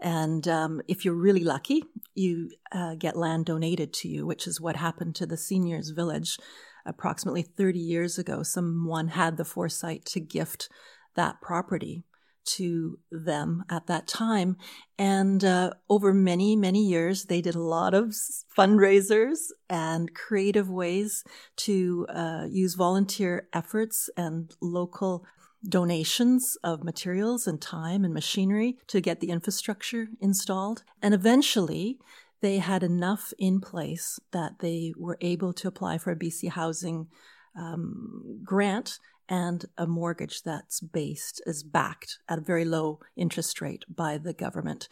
And 0.00 0.46
um, 0.46 0.80
if 0.86 1.04
you're 1.04 1.14
really 1.14 1.44
lucky, 1.44 1.82
you 2.14 2.50
uh, 2.72 2.94
get 2.94 3.16
land 3.16 3.46
donated 3.46 3.92
to 3.94 4.08
you, 4.08 4.26
which 4.26 4.46
is 4.46 4.60
what 4.60 4.76
happened 4.76 5.14
to 5.16 5.26
the 5.26 5.36
seniors' 5.36 5.90
village 5.90 6.38
approximately 6.86 7.42
30 7.42 7.78
years 7.78 8.18
ago. 8.18 8.42
Someone 8.42 9.08
had 9.08 9.36
the 9.36 9.44
foresight 9.44 10.04
to 10.06 10.20
gift 10.20 10.68
that 11.16 11.40
property 11.40 12.04
to 12.44 12.98
them 13.10 13.64
at 13.68 13.86
that 13.86 14.06
time. 14.06 14.56
And 14.98 15.44
uh, 15.44 15.72
over 15.90 16.14
many, 16.14 16.56
many 16.56 16.86
years, 16.86 17.24
they 17.24 17.40
did 17.40 17.54
a 17.54 17.62
lot 17.62 17.94
of 17.94 18.14
fundraisers 18.56 19.38
and 19.68 20.14
creative 20.14 20.70
ways 20.70 21.24
to 21.56 22.06
uh, 22.08 22.46
use 22.48 22.74
volunteer 22.74 23.48
efforts 23.52 24.08
and 24.16 24.50
local 24.62 25.24
donations 25.66 26.56
of 26.62 26.84
materials 26.84 27.46
and 27.46 27.60
time 27.60 28.04
and 28.04 28.14
machinery 28.14 28.78
to 28.86 29.00
get 29.00 29.20
the 29.20 29.30
infrastructure 29.30 30.08
installed. 30.20 30.84
And 31.02 31.14
eventually, 31.14 31.98
they 32.40 32.58
had 32.58 32.82
enough 32.82 33.32
in 33.38 33.60
place 33.60 34.20
that 34.30 34.60
they 34.60 34.92
were 34.96 35.18
able 35.20 35.52
to 35.54 35.68
apply 35.68 35.98
for 35.98 36.12
a 36.12 36.16
BC 36.16 36.50
Housing 36.50 37.08
um, 37.56 38.40
grant 38.44 38.98
and 39.28 39.66
a 39.76 39.86
mortgage 39.86 40.42
that's 40.42 40.80
based 40.80 41.42
is 41.44 41.62
backed 41.62 42.18
at 42.28 42.38
a 42.38 42.42
very 42.42 42.64
low 42.64 43.00
interest 43.16 43.60
rate 43.60 43.84
by 43.88 44.16
the 44.16 44.32
government. 44.32 44.88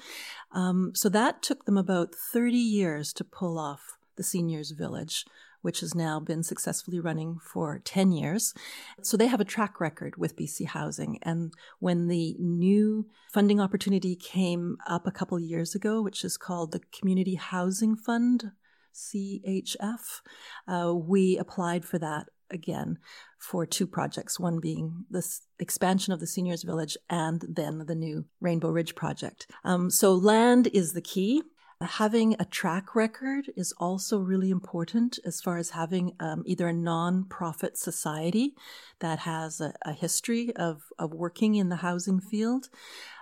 Um, 0.53 0.93
so 0.95 1.09
that 1.09 1.43
took 1.43 1.65
them 1.65 1.79
about 1.79 2.15
30 2.15 2.57
years 2.57 3.13
to 3.15 3.25
pull 3.25 3.59
off 3.59 3.97
the 4.17 4.23
seniors 4.23 4.73
village 4.73 5.25
which 5.63 5.81
has 5.81 5.95
now 5.95 6.21
been 6.21 6.43
successfully 6.43 7.01
running 7.01 7.39
for 7.39 7.81
10 7.85 8.13
years. 8.13 8.55
So 9.03 9.17
they 9.17 9.27
have 9.27 9.41
a 9.41 9.45
track 9.45 9.81
record 9.81 10.17
with 10.17 10.37
BC 10.37 10.67
Housing. 10.67 11.19
And 11.23 11.53
when 11.79 12.09
the 12.09 12.37
new 12.39 13.07
funding 13.33 13.61
opportunity 13.61 14.17
came 14.17 14.77
up 14.87 15.07
a 15.07 15.13
couple 15.13 15.39
years 15.39 15.75
ago, 15.75 16.03
which 16.03 16.25
is 16.25 16.37
called 16.37 16.73
the 16.73 16.81
Community 16.93 17.35
Housing 17.35 17.97
Fund, 17.97 18.53
CHF, 18.95 20.23
uh, 20.67 20.95
we 20.95 21.37
applied 21.37 21.85
for 21.85 21.99
that 21.99 22.29
again 22.51 22.99
for 23.39 23.67
two 23.67 23.87
projects, 23.87 24.41
one 24.41 24.61
being 24.61 25.05
the 25.11 25.25
expansion 25.59 26.13
of 26.13 26.21
the 26.21 26.27
seniors 26.27 26.63
village 26.63 26.97
and 27.11 27.45
then 27.49 27.85
the 27.87 27.95
new 27.95 28.25
Rainbow 28.41 28.71
Ridge 28.71 28.95
project. 28.95 29.47
Um, 29.65 29.91
so 29.91 30.15
land 30.15 30.69
is 30.73 30.93
the 30.93 31.03
key. 31.03 31.43
Having 31.83 32.37
a 32.39 32.47
track 32.47 32.95
record 32.95 33.51
is 33.55 33.73
also 33.77 34.19
really 34.19 34.51
important 34.51 35.19
as 35.27 35.43
far 35.43 35.59
as 35.59 35.71
having 35.71 36.13
um, 36.21 36.43
either 36.47 36.69
a 36.69 36.73
non-profit 36.73 37.77
society 37.77 38.55
that 39.01 39.19
has 39.21 39.61
a, 39.61 39.75
a, 39.85 39.93
history 39.93 40.57
of, 40.57 40.85
of 40.99 41.13
working 41.13 41.55
in 41.55 41.69
the 41.69 41.77
housing 41.77 42.19
field. 42.19 42.71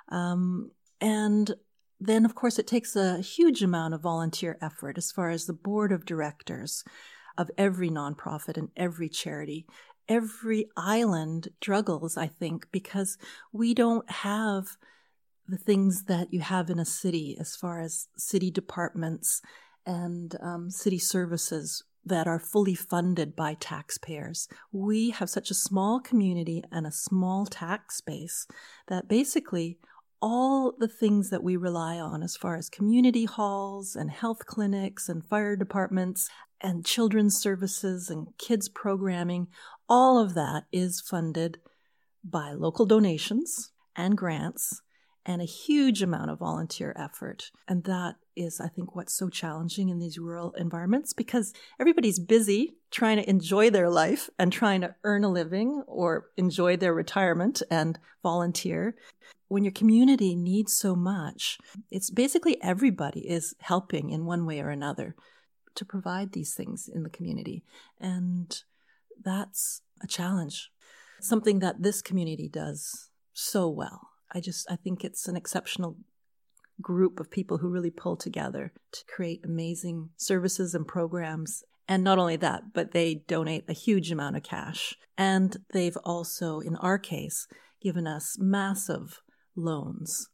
Um, 0.08 0.70
and 1.00 1.52
then, 1.98 2.24
of 2.24 2.36
course, 2.36 2.60
it 2.60 2.68
takes 2.68 2.94
a 2.94 3.20
huge 3.20 3.60
amount 3.60 3.94
of 3.94 4.02
volunteer 4.02 4.56
effort 4.62 4.98
as 4.98 5.10
far 5.10 5.30
as 5.30 5.46
the 5.46 5.52
board 5.52 5.90
of 5.90 6.06
directors 6.06 6.84
of 7.36 7.50
every 7.58 7.90
nonprofit 7.90 8.56
and 8.56 8.68
every 8.76 9.08
charity. 9.08 9.66
Every 10.08 10.68
island 10.76 11.48
struggles, 11.60 12.16
I 12.16 12.28
think, 12.28 12.68
because 12.70 13.18
we 13.52 13.74
don't 13.74 14.08
have 14.08 14.76
the 15.48 15.58
things 15.58 16.04
that 16.04 16.32
you 16.32 16.40
have 16.40 16.70
in 16.70 16.78
a 16.78 16.84
city 16.84 17.36
as 17.38 17.54
far 17.54 17.80
as 17.80 18.08
city 18.16 18.50
departments 18.50 19.42
and 19.86 20.36
um, 20.40 20.70
city 20.70 20.98
services 20.98 21.84
that 22.06 22.26
are 22.26 22.38
fully 22.38 22.74
funded 22.74 23.34
by 23.34 23.54
taxpayers. 23.54 24.48
We 24.72 25.10
have 25.10 25.30
such 25.30 25.50
a 25.50 25.54
small 25.54 26.00
community 26.00 26.62
and 26.70 26.86
a 26.86 26.92
small 26.92 27.46
tax 27.46 28.00
base 28.00 28.46
that 28.88 29.08
basically 29.08 29.78
all 30.20 30.72
the 30.78 30.88
things 30.88 31.30
that 31.30 31.42
we 31.42 31.56
rely 31.56 31.98
on 31.98 32.22
as 32.22 32.36
far 32.36 32.56
as 32.56 32.70
community 32.70 33.24
halls 33.24 33.94
and 33.94 34.10
health 34.10 34.46
clinics 34.46 35.08
and 35.08 35.24
fire 35.24 35.56
departments 35.56 36.28
and 36.60 36.86
children's 36.86 37.36
services 37.38 38.08
and 38.08 38.28
kids 38.38 38.68
programming, 38.68 39.48
all 39.88 40.18
of 40.18 40.34
that 40.34 40.64
is 40.72 41.00
funded 41.00 41.58
by 42.22 42.52
local 42.52 42.86
donations 42.86 43.72
and 43.96 44.16
grants 44.16 44.80
and 45.26 45.40
a 45.40 45.46
huge 45.46 46.02
amount 46.02 46.30
of 46.30 46.38
volunteer 46.38 46.94
effort. 46.98 47.50
And 47.66 47.84
that 47.84 48.16
is, 48.36 48.60
I 48.60 48.68
think, 48.68 48.94
what's 48.94 49.14
so 49.14 49.28
challenging 49.28 49.88
in 49.88 49.98
these 49.98 50.18
rural 50.18 50.52
environments 50.52 51.12
because 51.12 51.52
everybody's 51.80 52.18
busy 52.18 52.76
trying 52.90 53.16
to 53.16 53.28
enjoy 53.28 53.70
their 53.70 53.88
life 53.88 54.28
and 54.38 54.52
trying 54.52 54.82
to 54.82 54.94
earn 55.04 55.24
a 55.24 55.30
living 55.30 55.82
or 55.86 56.26
enjoy 56.36 56.76
their 56.76 56.94
retirement 56.94 57.62
and 57.70 57.98
volunteer. 58.22 58.96
When 59.48 59.64
your 59.64 59.72
community 59.72 60.34
needs 60.36 60.74
so 60.74 60.94
much, 60.94 61.58
it's 61.90 62.10
basically 62.10 62.62
everybody 62.62 63.20
is 63.20 63.54
helping 63.60 64.10
in 64.10 64.26
one 64.26 64.46
way 64.46 64.60
or 64.60 64.70
another 64.70 65.14
to 65.74 65.84
provide 65.84 66.32
these 66.32 66.54
things 66.54 66.88
in 66.92 67.02
the 67.02 67.10
community. 67.10 67.64
And 68.00 68.62
that's 69.22 69.82
a 70.02 70.06
challenge, 70.06 70.70
something 71.20 71.60
that 71.60 71.82
this 71.82 72.02
community 72.02 72.48
does 72.48 73.10
so 73.32 73.68
well. 73.68 74.13
I 74.34 74.40
just 74.40 74.70
I 74.70 74.76
think 74.76 75.04
it's 75.04 75.28
an 75.28 75.36
exceptional 75.36 75.96
group 76.80 77.20
of 77.20 77.30
people 77.30 77.58
who 77.58 77.70
really 77.70 77.90
pull 77.90 78.16
together 78.16 78.72
to 78.92 79.04
create 79.06 79.40
amazing 79.44 80.10
services 80.16 80.74
and 80.74 80.86
programs. 80.86 81.62
And 81.86 82.02
not 82.02 82.18
only 82.18 82.36
that, 82.36 82.72
but 82.72 82.92
they 82.92 83.22
donate 83.28 83.64
a 83.68 83.74
huge 83.74 84.10
amount 84.10 84.36
of 84.36 84.42
cash. 84.42 84.94
And 85.16 85.56
they've 85.72 85.96
also, 86.04 86.60
in 86.60 86.76
our 86.76 86.98
case, 86.98 87.46
given 87.80 88.06
us 88.06 88.36
massive 88.38 89.20
loans 89.54 90.28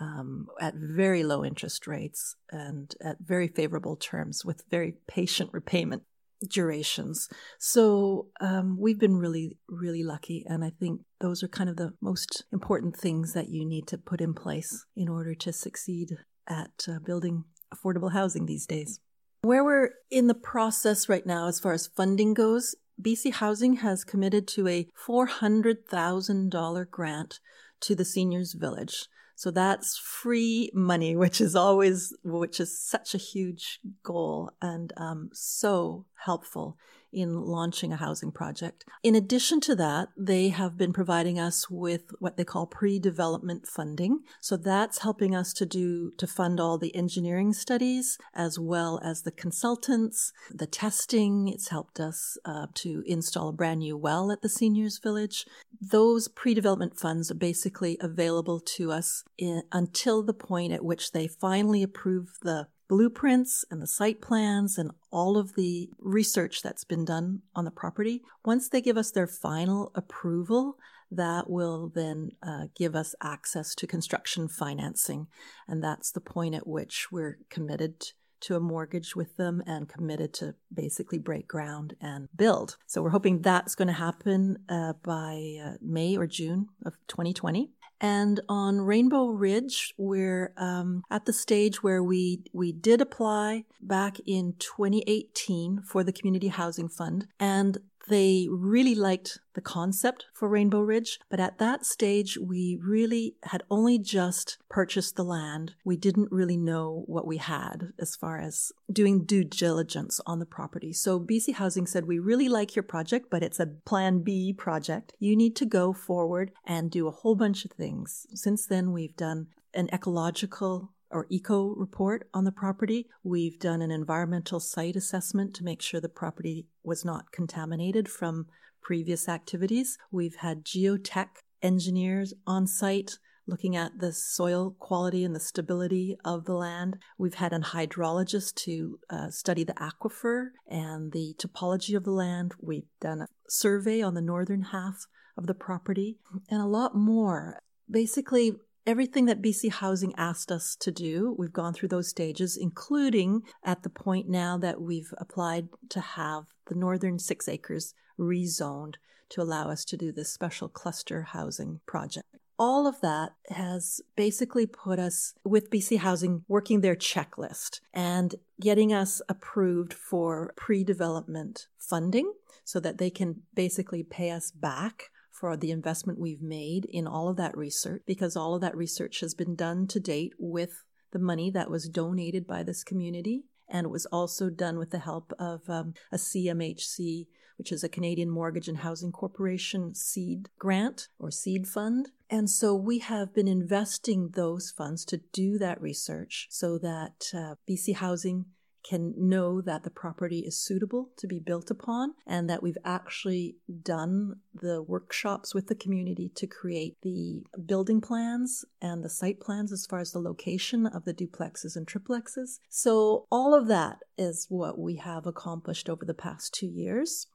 um, 0.00 0.46
at 0.60 0.74
very 0.74 1.22
low 1.22 1.44
interest 1.44 1.86
rates 1.86 2.36
and 2.50 2.94
at 3.04 3.18
very 3.20 3.48
favorable 3.48 3.96
terms 3.96 4.44
with 4.44 4.64
very 4.70 4.94
patient 5.06 5.50
repayment 5.52 6.02
durations. 6.48 7.28
So 7.58 8.28
um, 8.40 8.76
we've 8.78 8.98
been 8.98 9.16
really, 9.16 9.58
really 9.68 10.02
lucky. 10.02 10.44
And 10.46 10.64
I 10.64 10.70
think 10.70 11.02
those 11.20 11.42
are 11.42 11.48
kind 11.48 11.70
of 11.70 11.76
the 11.76 11.92
most 12.00 12.44
important 12.52 12.96
things 12.96 13.32
that 13.32 13.48
you 13.48 13.64
need 13.64 13.86
to 13.88 13.98
put 13.98 14.20
in 14.20 14.34
place 14.34 14.86
in 14.96 15.08
order 15.08 15.34
to 15.34 15.52
succeed 15.52 16.16
at 16.46 16.86
uh, 16.88 16.98
building 17.04 17.44
affordable 17.74 18.12
housing 18.12 18.46
these 18.46 18.66
days. 18.66 19.00
Where 19.42 19.64
we're 19.64 19.90
in 20.10 20.26
the 20.26 20.34
process 20.34 21.08
right 21.08 21.26
now, 21.26 21.48
as 21.48 21.60
far 21.60 21.72
as 21.72 21.86
funding 21.86 22.32
goes, 22.34 22.74
BC 23.00 23.34
Housing 23.34 23.76
has 23.76 24.04
committed 24.04 24.46
to 24.48 24.68
a 24.68 24.88
$400,000 25.06 26.90
grant 26.90 27.40
to 27.80 27.94
the 27.94 28.04
Seniors 28.04 28.52
Village. 28.54 29.08
So 29.36 29.50
that's 29.50 29.98
free 29.98 30.70
money, 30.72 31.16
which 31.16 31.40
is 31.40 31.56
always, 31.56 32.16
which 32.22 32.60
is 32.60 32.80
such 32.80 33.14
a 33.14 33.18
huge 33.18 33.80
goal 34.02 34.50
and 34.62 34.92
um, 34.96 35.30
so 35.32 36.06
helpful 36.24 36.76
in 37.14 37.40
launching 37.42 37.92
a 37.92 37.96
housing 37.96 38.32
project. 38.32 38.84
In 39.02 39.14
addition 39.14 39.60
to 39.60 39.76
that, 39.76 40.08
they 40.16 40.48
have 40.48 40.76
been 40.76 40.92
providing 40.92 41.38
us 41.38 41.70
with 41.70 42.02
what 42.18 42.36
they 42.36 42.44
call 42.44 42.66
pre-development 42.66 43.66
funding. 43.66 44.20
So 44.40 44.56
that's 44.56 44.98
helping 44.98 45.34
us 45.34 45.52
to 45.54 45.66
do, 45.66 46.12
to 46.18 46.26
fund 46.26 46.58
all 46.58 46.76
the 46.76 46.94
engineering 46.96 47.52
studies 47.52 48.18
as 48.34 48.58
well 48.58 49.00
as 49.04 49.22
the 49.22 49.30
consultants, 49.30 50.32
the 50.50 50.66
testing. 50.66 51.48
It's 51.48 51.68
helped 51.68 52.00
us 52.00 52.36
uh, 52.44 52.66
to 52.74 53.04
install 53.06 53.50
a 53.50 53.52
brand 53.52 53.80
new 53.80 53.96
well 53.96 54.32
at 54.32 54.42
the 54.42 54.48
seniors 54.48 54.98
village. 54.98 55.46
Those 55.80 56.26
pre-development 56.26 56.98
funds 56.98 57.30
are 57.30 57.36
basically 57.36 57.96
available 58.00 58.58
to 58.60 58.90
us 58.90 59.22
in, 59.38 59.62
until 59.70 60.22
the 60.22 60.34
point 60.34 60.72
at 60.72 60.84
which 60.84 61.12
they 61.12 61.28
finally 61.28 61.82
approve 61.82 62.38
the 62.42 62.66
blueprints 62.88 63.64
and 63.70 63.80
the 63.80 63.86
site 63.86 64.20
plans 64.20 64.78
and 64.78 64.90
all 65.10 65.36
of 65.36 65.54
the 65.54 65.90
research 65.98 66.62
that's 66.62 66.84
been 66.84 67.04
done 67.04 67.42
on 67.54 67.64
the 67.64 67.70
property. 67.70 68.22
Once 68.44 68.68
they 68.68 68.80
give 68.80 68.96
us 68.96 69.10
their 69.10 69.26
final 69.26 69.90
approval, 69.94 70.76
that 71.10 71.48
will 71.48 71.92
then 71.94 72.30
uh, 72.42 72.66
give 72.74 72.94
us 72.94 73.14
access 73.22 73.74
to 73.76 73.86
construction 73.86 74.48
financing. 74.48 75.26
And 75.68 75.82
that's 75.82 76.10
the 76.10 76.20
point 76.20 76.54
at 76.54 76.66
which 76.66 77.08
we're 77.10 77.38
committed 77.50 78.12
to 78.40 78.56
a 78.56 78.60
mortgage 78.60 79.16
with 79.16 79.36
them 79.36 79.62
and 79.66 79.88
committed 79.88 80.34
to 80.34 80.54
basically 80.72 81.18
break 81.18 81.48
ground 81.48 81.94
and 82.00 82.28
build. 82.36 82.76
So 82.86 83.00
we're 83.00 83.10
hoping 83.10 83.40
that's 83.40 83.74
going 83.74 83.88
to 83.88 83.94
happen 83.94 84.58
uh, 84.68 84.92
by 85.02 85.56
uh, 85.64 85.72
May 85.80 86.16
or 86.16 86.26
June 86.26 86.68
of 86.84 86.94
2020. 87.08 87.70
And 88.00 88.40
on 88.48 88.80
Rainbow 88.80 89.26
Ridge, 89.26 89.94
we're 89.96 90.52
um, 90.56 91.04
at 91.10 91.24
the 91.24 91.32
stage 91.32 91.82
where 91.82 92.02
we 92.02 92.42
we 92.52 92.72
did 92.72 93.00
apply 93.00 93.64
back 93.80 94.18
in 94.26 94.54
2018 94.58 95.82
for 95.82 96.04
the 96.04 96.12
Community 96.12 96.48
Housing 96.48 96.88
Fund, 96.88 97.26
and 97.38 97.78
they 98.08 98.48
really 98.50 98.94
liked 98.94 99.38
the 99.54 99.60
concept 99.60 100.26
for 100.32 100.48
Rainbow 100.48 100.80
Ridge, 100.80 101.20
but 101.30 101.40
at 101.40 101.58
that 101.58 101.86
stage, 101.86 102.36
we 102.38 102.78
really 102.82 103.36
had 103.44 103.62
only 103.70 103.98
just 103.98 104.58
purchased 104.68 105.16
the 105.16 105.24
land. 105.24 105.74
We 105.84 105.96
didn't 105.96 106.32
really 106.32 106.56
know 106.56 107.04
what 107.06 107.26
we 107.26 107.36
had 107.36 107.92
as 107.98 108.16
far 108.16 108.38
as 108.38 108.72
doing 108.92 109.24
due 109.24 109.44
diligence 109.44 110.20
on 110.26 110.38
the 110.38 110.46
property. 110.46 110.92
So 110.92 111.20
BC 111.20 111.54
Housing 111.54 111.86
said, 111.86 112.06
We 112.06 112.18
really 112.18 112.48
like 112.48 112.74
your 112.74 112.82
project, 112.82 113.26
but 113.30 113.42
it's 113.42 113.60
a 113.60 113.66
Plan 113.66 114.22
B 114.22 114.52
project. 114.52 115.12
You 115.18 115.36
need 115.36 115.56
to 115.56 115.66
go 115.66 115.92
forward 115.92 116.52
and 116.64 116.90
do 116.90 117.06
a 117.06 117.12
whole 117.12 117.34
bunch 117.34 117.64
of 117.64 117.72
things. 117.72 118.26
Since 118.34 118.66
then, 118.66 118.92
we've 118.92 119.16
done 119.16 119.48
an 119.72 119.88
ecological 119.92 120.92
or 121.14 121.26
eco 121.30 121.68
report 121.68 122.28
on 122.34 122.44
the 122.44 122.52
property. 122.52 123.06
We've 123.22 123.58
done 123.58 123.80
an 123.80 123.90
environmental 123.90 124.60
site 124.60 124.96
assessment 124.96 125.54
to 125.54 125.64
make 125.64 125.80
sure 125.80 126.00
the 126.00 126.08
property 126.08 126.66
was 126.82 127.04
not 127.04 127.32
contaminated 127.32 128.08
from 128.08 128.46
previous 128.82 129.28
activities. 129.28 129.96
We've 130.10 130.36
had 130.36 130.64
geotech 130.64 131.28
engineers 131.62 132.34
on 132.46 132.66
site 132.66 133.18
looking 133.46 133.76
at 133.76 133.98
the 133.98 134.12
soil 134.12 134.74
quality 134.78 135.24
and 135.24 135.34
the 135.34 135.40
stability 135.40 136.16
of 136.24 136.44
the 136.44 136.54
land. 136.54 136.98
We've 137.18 137.34
had 137.34 137.52
an 137.52 137.62
hydrologist 137.62 138.54
to 138.56 138.98
uh, 139.10 139.30
study 139.30 139.64
the 139.64 139.74
aquifer 139.74 140.48
and 140.66 141.12
the 141.12 141.34
topology 141.38 141.96
of 141.96 142.04
the 142.04 142.10
land. 142.10 142.52
We've 142.60 142.88
done 143.00 143.20
a 143.20 143.28
survey 143.48 144.02
on 144.02 144.14
the 144.14 144.22
northern 144.22 144.62
half 144.62 145.06
of 145.36 145.46
the 145.46 145.54
property 145.54 146.18
and 146.50 146.60
a 146.60 146.66
lot 146.66 146.96
more. 146.96 147.60
Basically, 147.90 148.54
everything 148.86 149.26
that 149.26 149.42
BC 149.42 149.70
Housing 149.72 150.14
asked 150.16 150.52
us 150.52 150.76
to 150.76 150.90
do. 150.90 151.34
We've 151.38 151.52
gone 151.52 151.74
through 151.74 151.88
those 151.88 152.08
stages, 152.08 152.56
including 152.56 153.42
at 153.62 153.82
the 153.82 153.90
point 153.90 154.28
now 154.28 154.58
that 154.58 154.80
we've 154.80 155.12
applied 155.18 155.68
to 155.90 156.00
have 156.00 156.44
the 156.66 156.74
northern 156.74 157.18
six 157.18 157.48
acres 157.48 157.94
rezoned 158.18 158.94
to 159.30 159.42
allow 159.42 159.68
us 159.68 159.84
to 159.86 159.96
do 159.96 160.12
this 160.12 160.32
special 160.32 160.68
cluster 160.68 161.22
housing 161.22 161.80
project. 161.86 162.26
All 162.56 162.86
of 162.86 163.00
that 163.00 163.32
has 163.48 164.00
basically 164.14 164.66
put 164.66 165.00
us 165.00 165.34
with 165.44 165.70
BC 165.70 165.98
Housing 165.98 166.44
working 166.46 166.82
their 166.82 166.94
checklist 166.94 167.80
and 167.92 168.36
getting 168.60 168.92
us 168.92 169.20
approved 169.28 169.92
for 169.92 170.52
pre 170.56 170.84
development 170.84 171.66
funding 171.80 172.32
so 172.64 172.78
that 172.78 172.98
they 172.98 173.10
can 173.10 173.42
basically 173.54 174.04
pay 174.04 174.30
us 174.30 174.52
back 174.52 175.10
for 175.34 175.56
the 175.56 175.72
investment 175.72 176.18
we've 176.18 176.40
made 176.40 176.84
in 176.84 177.06
all 177.08 177.28
of 177.28 177.36
that 177.36 177.56
research 177.56 178.02
because 178.06 178.36
all 178.36 178.54
of 178.54 178.60
that 178.60 178.76
research 178.76 179.18
has 179.20 179.34
been 179.34 179.56
done 179.56 179.86
to 179.88 179.98
date 179.98 180.32
with 180.38 180.84
the 181.10 181.18
money 181.18 181.50
that 181.50 181.70
was 181.70 181.88
donated 181.88 182.46
by 182.46 182.62
this 182.62 182.84
community. 182.84 183.44
And 183.68 183.86
it 183.86 183.90
was 183.90 184.06
also 184.06 184.48
done 184.48 184.78
with 184.78 184.90
the 184.90 185.00
help 185.00 185.32
of 185.38 185.68
um, 185.68 185.94
a 186.12 186.16
CMHC, 186.16 187.26
which 187.56 187.72
is 187.72 187.82
a 187.82 187.88
Canadian 187.88 188.30
Mortgage 188.30 188.68
and 188.68 188.78
Housing 188.78 189.10
Corporation 189.10 189.94
seed 189.94 190.50
grant 190.58 191.08
or 191.18 191.32
seed 191.32 191.66
fund. 191.66 192.10
And 192.30 192.48
so 192.48 192.74
we 192.74 193.00
have 193.00 193.34
been 193.34 193.48
investing 193.48 194.30
those 194.34 194.70
funds 194.70 195.04
to 195.06 195.20
do 195.32 195.58
that 195.58 195.80
research 195.80 196.46
so 196.50 196.78
that 196.78 197.26
uh, 197.34 197.56
BC 197.68 197.96
Housing 197.96 198.46
can 198.84 199.14
know 199.16 199.60
that 199.60 199.82
the 199.82 199.90
property 199.90 200.40
is 200.40 200.58
suitable 200.58 201.10
to 201.16 201.26
be 201.26 201.40
built 201.40 201.70
upon 201.70 202.14
and 202.26 202.48
that 202.48 202.62
we've 202.62 202.78
actually 202.84 203.56
done 203.82 204.34
the 204.54 204.82
workshops 204.82 205.54
with 205.54 205.66
the 205.66 205.74
community 205.74 206.30
to 206.36 206.46
create 206.46 206.96
the 207.02 207.42
building 207.64 208.00
plans 208.00 208.64
and 208.80 209.02
the 209.02 209.08
site 209.08 209.40
plans 209.40 209.72
as 209.72 209.86
far 209.86 210.00
as 210.00 210.12
the 210.12 210.18
location 210.18 210.86
of 210.86 211.04
the 211.04 211.14
duplexes 211.14 211.76
and 211.76 211.86
triplexes. 211.86 212.60
So, 212.68 213.26
all 213.30 213.54
of 213.54 213.66
that 213.68 213.98
is 214.18 214.46
what 214.48 214.78
we 214.78 214.96
have 214.96 215.26
accomplished 215.26 215.88
over 215.88 216.04
the 216.04 216.14
past 216.14 216.52
two 216.52 216.68
years. 216.68 217.26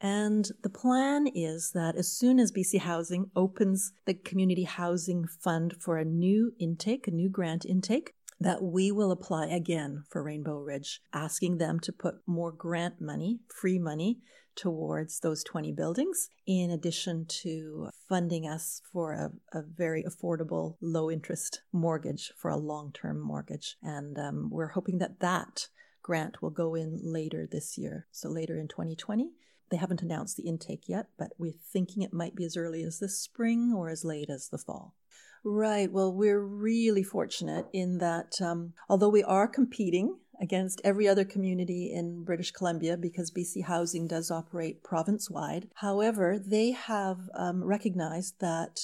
And 0.00 0.50
the 0.62 0.68
plan 0.68 1.26
is 1.26 1.70
that 1.72 1.96
as 1.96 2.12
soon 2.12 2.38
as 2.38 2.52
BC 2.52 2.80
Housing 2.80 3.30
opens 3.34 3.92
the 4.04 4.14
Community 4.14 4.64
Housing 4.64 5.26
Fund 5.26 5.74
for 5.80 5.96
a 5.96 6.04
new 6.04 6.52
intake, 6.58 7.08
a 7.08 7.10
new 7.10 7.30
grant 7.30 7.64
intake, 7.64 8.12
that 8.40 8.62
we 8.62 8.92
will 8.92 9.10
apply 9.10 9.46
again 9.46 10.04
for 10.08 10.22
Rainbow 10.22 10.58
Ridge, 10.58 11.00
asking 11.12 11.58
them 11.58 11.80
to 11.80 11.92
put 11.92 12.16
more 12.26 12.52
grant 12.52 13.00
money, 13.00 13.40
free 13.48 13.78
money, 13.78 14.18
towards 14.56 15.20
those 15.20 15.44
20 15.44 15.70
buildings, 15.72 16.30
in 16.46 16.70
addition 16.70 17.26
to 17.28 17.90
funding 18.08 18.48
us 18.48 18.80
for 18.90 19.12
a, 19.12 19.30
a 19.52 19.62
very 19.62 20.02
affordable, 20.02 20.76
low 20.80 21.10
interest 21.10 21.60
mortgage 21.72 22.32
for 22.36 22.50
a 22.50 22.56
long 22.56 22.90
term 22.92 23.20
mortgage. 23.20 23.76
And 23.82 24.18
um, 24.18 24.48
we're 24.50 24.68
hoping 24.68 24.98
that 24.98 25.20
that 25.20 25.68
grant 26.02 26.40
will 26.40 26.50
go 26.50 26.74
in 26.74 27.00
later 27.02 27.46
this 27.50 27.76
year, 27.76 28.06
so 28.10 28.28
later 28.28 28.58
in 28.58 28.68
2020. 28.68 29.30
They 29.70 29.76
haven't 29.76 30.02
announced 30.02 30.36
the 30.36 30.46
intake 30.46 30.88
yet, 30.88 31.06
but 31.18 31.32
we're 31.38 31.52
thinking 31.72 32.02
it 32.02 32.12
might 32.12 32.36
be 32.36 32.44
as 32.44 32.56
early 32.56 32.82
as 32.82 33.00
this 33.00 33.18
spring 33.18 33.74
or 33.76 33.90
as 33.90 34.04
late 34.04 34.30
as 34.30 34.48
the 34.48 34.58
fall. 34.58 34.94
Right. 35.44 35.90
Well, 35.90 36.12
we're 36.12 36.40
really 36.40 37.02
fortunate 37.02 37.66
in 37.72 37.98
that 37.98 38.32
um, 38.40 38.72
although 38.88 39.08
we 39.08 39.22
are 39.22 39.46
competing 39.46 40.16
against 40.40 40.80
every 40.84 41.08
other 41.08 41.24
community 41.24 41.92
in 41.92 42.24
British 42.24 42.50
Columbia 42.50 42.96
because 42.96 43.30
BC 43.30 43.64
Housing 43.64 44.06
does 44.06 44.30
operate 44.30 44.82
province 44.82 45.30
wide, 45.30 45.68
however, 45.76 46.38
they 46.38 46.72
have 46.72 47.30
um, 47.34 47.64
recognized 47.64 48.40
that 48.40 48.80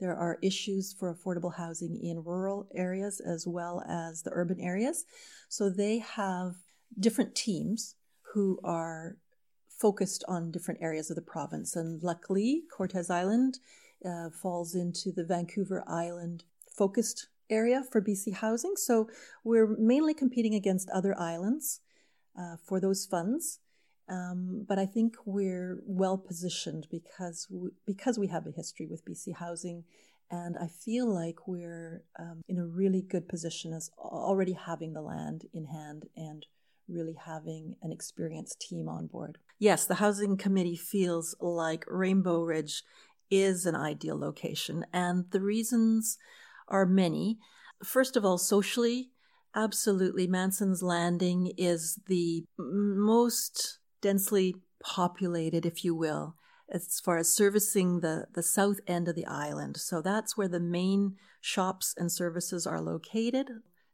there 0.00 0.16
are 0.16 0.38
issues 0.42 0.92
for 0.92 1.12
affordable 1.12 1.54
housing 1.54 1.98
in 2.02 2.22
rural 2.24 2.68
areas 2.74 3.20
as 3.20 3.46
well 3.46 3.82
as 3.88 4.22
the 4.22 4.30
urban 4.32 4.60
areas. 4.60 5.04
So 5.48 5.68
they 5.68 5.98
have 5.98 6.54
different 6.98 7.34
teams 7.34 7.96
who 8.32 8.60
are 8.62 9.16
focused 9.68 10.24
on 10.28 10.50
different 10.50 10.80
areas 10.82 11.10
of 11.10 11.16
the 11.16 11.22
province. 11.22 11.76
And 11.76 12.02
luckily, 12.02 12.62
Cortes 12.70 13.10
Island 13.10 13.58
uh, 14.04 14.30
falls 14.30 14.74
into 14.74 15.12
the 15.12 15.24
Vancouver 15.24 15.84
Island 15.86 16.44
focused 16.76 17.28
area 17.50 17.82
for 17.90 18.00
BC 18.00 18.34
Housing. 18.34 18.76
So 18.76 19.08
we're 19.44 19.76
mainly 19.78 20.14
competing 20.14 20.54
against 20.54 20.90
other 20.90 21.18
islands 21.18 21.80
uh, 22.38 22.56
for 22.64 22.80
those 22.80 23.06
funds. 23.06 23.60
Um, 24.08 24.64
but 24.66 24.78
I 24.78 24.86
think 24.86 25.16
we're 25.26 25.80
well 25.84 26.16
positioned 26.16 26.86
because 26.90 27.46
we, 27.50 27.70
because 27.86 28.18
we 28.18 28.28
have 28.28 28.46
a 28.46 28.52
history 28.52 28.86
with 28.86 29.04
BC 29.04 29.36
Housing, 29.36 29.84
and 30.30 30.56
I 30.58 30.66
feel 30.66 31.06
like 31.06 31.46
we're 31.46 32.04
um, 32.18 32.42
in 32.48 32.58
a 32.58 32.66
really 32.66 33.02
good 33.02 33.28
position 33.28 33.72
as 33.72 33.90
already 33.98 34.52
having 34.52 34.94
the 34.94 35.02
land 35.02 35.44
in 35.52 35.66
hand 35.66 36.06
and 36.16 36.46
really 36.88 37.16
having 37.26 37.76
an 37.82 37.92
experienced 37.92 38.60
team 38.60 38.88
on 38.88 39.06
board. 39.06 39.38
Yes, 39.58 39.84
the 39.84 39.96
Housing 39.96 40.36
Committee 40.36 40.76
feels 40.76 41.36
like 41.40 41.84
Rainbow 41.86 42.42
Ridge 42.42 42.82
is 43.30 43.66
an 43.66 43.74
ideal 43.74 44.18
location. 44.18 44.84
And 44.92 45.24
the 45.30 45.40
reasons 45.40 46.18
are 46.68 46.86
many. 46.86 47.38
First 47.84 48.16
of 48.16 48.24
all, 48.24 48.38
socially, 48.38 49.10
absolutely, 49.54 50.26
Manson's 50.26 50.82
Landing 50.82 51.52
is 51.56 51.98
the 52.06 52.44
most 52.58 53.78
densely 54.00 54.56
populated, 54.82 55.66
if 55.66 55.84
you 55.84 55.94
will, 55.94 56.34
as 56.70 57.00
far 57.00 57.18
as 57.18 57.32
servicing 57.32 58.00
the, 58.00 58.26
the 58.34 58.42
south 58.42 58.80
end 58.86 59.08
of 59.08 59.16
the 59.16 59.26
island. 59.26 59.76
So 59.76 60.02
that's 60.02 60.36
where 60.36 60.48
the 60.48 60.60
main 60.60 61.16
shops 61.40 61.94
and 61.96 62.10
services 62.12 62.66
are 62.66 62.80
located. 62.80 63.48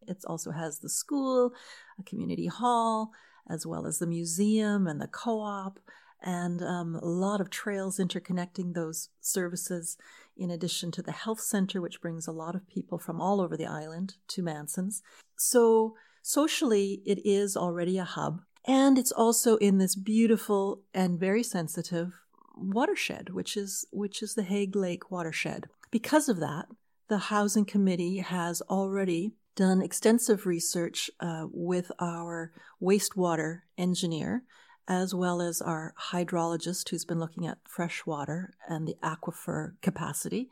It 0.06 0.24
also 0.26 0.50
has 0.50 0.78
the 0.78 0.88
school, 0.88 1.52
a 1.98 2.02
community 2.02 2.46
hall, 2.46 3.10
as 3.48 3.66
well 3.66 3.86
as 3.86 3.98
the 3.98 4.06
museum 4.06 4.86
and 4.86 5.00
the 5.00 5.08
co 5.08 5.40
op 5.40 5.78
and 6.24 6.62
um, 6.62 6.96
a 6.96 7.06
lot 7.06 7.40
of 7.40 7.50
trails 7.50 7.98
interconnecting 7.98 8.74
those 8.74 9.10
services, 9.20 9.96
in 10.36 10.50
addition 10.50 10.90
to 10.92 11.02
the 11.02 11.12
health 11.12 11.40
center, 11.40 11.80
which 11.80 12.00
brings 12.00 12.26
a 12.26 12.32
lot 12.32 12.54
of 12.54 12.66
people 12.66 12.98
from 12.98 13.20
all 13.20 13.40
over 13.40 13.56
the 13.56 13.66
island 13.66 14.14
to 14.28 14.42
Manson's. 14.42 15.02
So, 15.36 15.94
socially, 16.22 17.02
it 17.04 17.20
is 17.24 17.56
already 17.56 17.98
a 17.98 18.04
hub, 18.04 18.40
and 18.66 18.98
it's 18.98 19.12
also 19.12 19.56
in 19.56 19.78
this 19.78 19.94
beautiful 19.94 20.82
and 20.92 21.20
very 21.20 21.42
sensitive 21.42 22.12
watershed, 22.56 23.30
which 23.30 23.56
is 23.56 23.86
which 23.92 24.22
is 24.22 24.34
the 24.34 24.42
Hague 24.42 24.74
Lake 24.74 25.10
watershed. 25.10 25.66
Because 25.90 26.28
of 26.28 26.40
that, 26.40 26.66
the 27.08 27.18
housing 27.18 27.64
committee 27.64 28.18
has 28.18 28.62
already 28.62 29.34
done 29.54 29.82
extensive 29.82 30.46
research 30.46 31.10
uh, 31.20 31.46
with 31.52 31.92
our 32.00 32.52
wastewater 32.82 33.60
engineer 33.78 34.42
as 34.86 35.14
well 35.14 35.40
as 35.40 35.62
our 35.62 35.94
hydrologist 36.10 36.88
who's 36.88 37.04
been 37.04 37.20
looking 37.20 37.46
at 37.46 37.58
fresh 37.64 38.04
water 38.04 38.54
and 38.68 38.86
the 38.86 38.96
aquifer 39.02 39.72
capacity. 39.80 40.48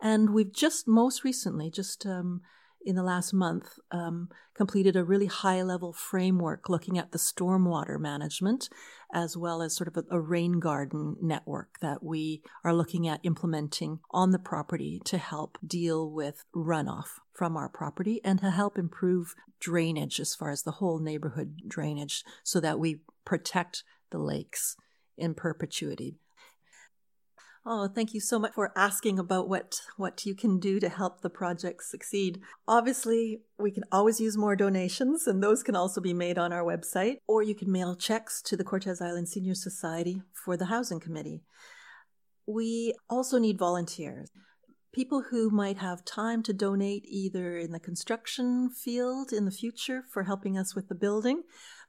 And 0.00 0.30
we've 0.30 0.52
just 0.52 0.88
most 0.88 1.24
recently, 1.24 1.70
just 1.70 2.06
um, 2.06 2.40
in 2.84 2.96
the 2.96 3.02
last 3.02 3.32
month, 3.32 3.78
um, 3.90 4.28
completed 4.54 4.96
a 4.96 5.04
really 5.04 5.26
high 5.26 5.62
level 5.62 5.92
framework 5.92 6.68
looking 6.68 6.98
at 6.98 7.12
the 7.12 7.18
stormwater 7.18 7.98
management 7.98 8.68
as 9.12 9.36
well 9.36 9.62
as 9.62 9.74
sort 9.74 9.88
of 9.88 9.96
a, 9.96 10.16
a, 10.16 10.20
rain 10.20 10.58
garden 10.58 11.16
network 11.20 11.78
that 11.80 12.02
we 12.02 12.42
are 12.64 12.74
looking 12.74 13.06
at 13.06 13.20
implementing 13.22 14.00
on 14.10 14.32
the 14.32 14.38
property 14.38 15.00
to 15.04 15.18
help 15.18 15.58
deal 15.64 16.10
with 16.10 16.44
runoff 16.54 17.18
from 17.32 17.56
our 17.56 17.68
property 17.68 18.20
and 18.24 18.40
to 18.40 18.50
help 18.50 18.78
improve 18.78 19.34
drainage 19.60 20.20
as 20.20 20.34
far 20.34 20.50
as 20.50 20.62
the 20.62 20.72
whole 20.72 20.98
neighborhood 20.98 21.62
drainage 21.66 22.24
so 22.42 22.60
that 22.60 22.78
we 22.78 23.00
protect 23.24 23.84
the 24.10 24.18
lakes 24.18 24.76
in 25.16 25.34
perpetuity. 25.34 26.18
Oh, 27.66 27.88
thank 27.88 28.12
you 28.12 28.20
so 28.20 28.38
much 28.38 28.52
for 28.52 28.72
asking 28.76 29.18
about 29.18 29.48
what, 29.48 29.80
what 29.96 30.26
you 30.26 30.34
can 30.34 30.58
do 30.58 30.78
to 30.80 30.90
help 30.90 31.22
the 31.22 31.30
project 31.30 31.82
succeed. 31.82 32.40
Obviously, 32.68 33.40
we 33.58 33.70
can 33.70 33.84
always 33.90 34.20
use 34.20 34.36
more 34.36 34.54
donations, 34.54 35.26
and 35.26 35.42
those 35.42 35.62
can 35.62 35.74
also 35.74 36.02
be 36.02 36.12
made 36.12 36.36
on 36.36 36.52
our 36.52 36.62
website, 36.62 37.16
or 37.26 37.42
you 37.42 37.54
can 37.54 37.72
mail 37.72 37.96
checks 37.96 38.42
to 38.42 38.56
the 38.56 38.64
Cortes 38.64 39.00
Island 39.00 39.30
Senior 39.30 39.54
Society 39.54 40.20
for 40.44 40.58
the 40.58 40.66
Housing 40.66 41.00
Committee. 41.00 41.40
We 42.46 42.94
also 43.08 43.38
need 43.38 43.58
volunteers 43.58 44.30
people 44.94 45.24
who 45.30 45.50
might 45.50 45.78
have 45.78 46.04
time 46.04 46.40
to 46.40 46.52
donate 46.52 47.04
either 47.06 47.58
in 47.58 47.72
the 47.72 47.80
construction 47.80 48.70
field 48.70 49.32
in 49.32 49.44
the 49.44 49.50
future 49.50 50.04
for 50.12 50.22
helping 50.22 50.56
us 50.56 50.74
with 50.74 50.88
the 50.88 50.94
building, 50.94 51.42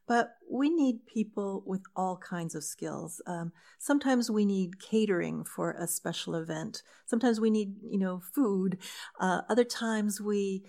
but 0.08 0.36
we 0.50 0.70
need 0.70 1.06
people 1.08 1.64
with 1.66 1.82
all 1.96 2.18
kinds 2.18 2.56
of 2.56 2.64
skills. 2.64 3.22
Um, 3.26 3.52
sometimes 3.80 4.30
we 4.30 4.46
need 4.46 4.80
catering 4.80 5.44
for 5.44 5.72
a 5.72 5.88
special 5.88 6.36
event. 6.36 6.84
Sometimes 7.06 7.40
we 7.40 7.50
need, 7.50 7.76
you 7.90 8.00
know, 8.00 8.22
food. 8.34 8.78
Uh, 9.20 9.42
other 9.50 9.64
times 9.64 10.22
we 10.22 10.64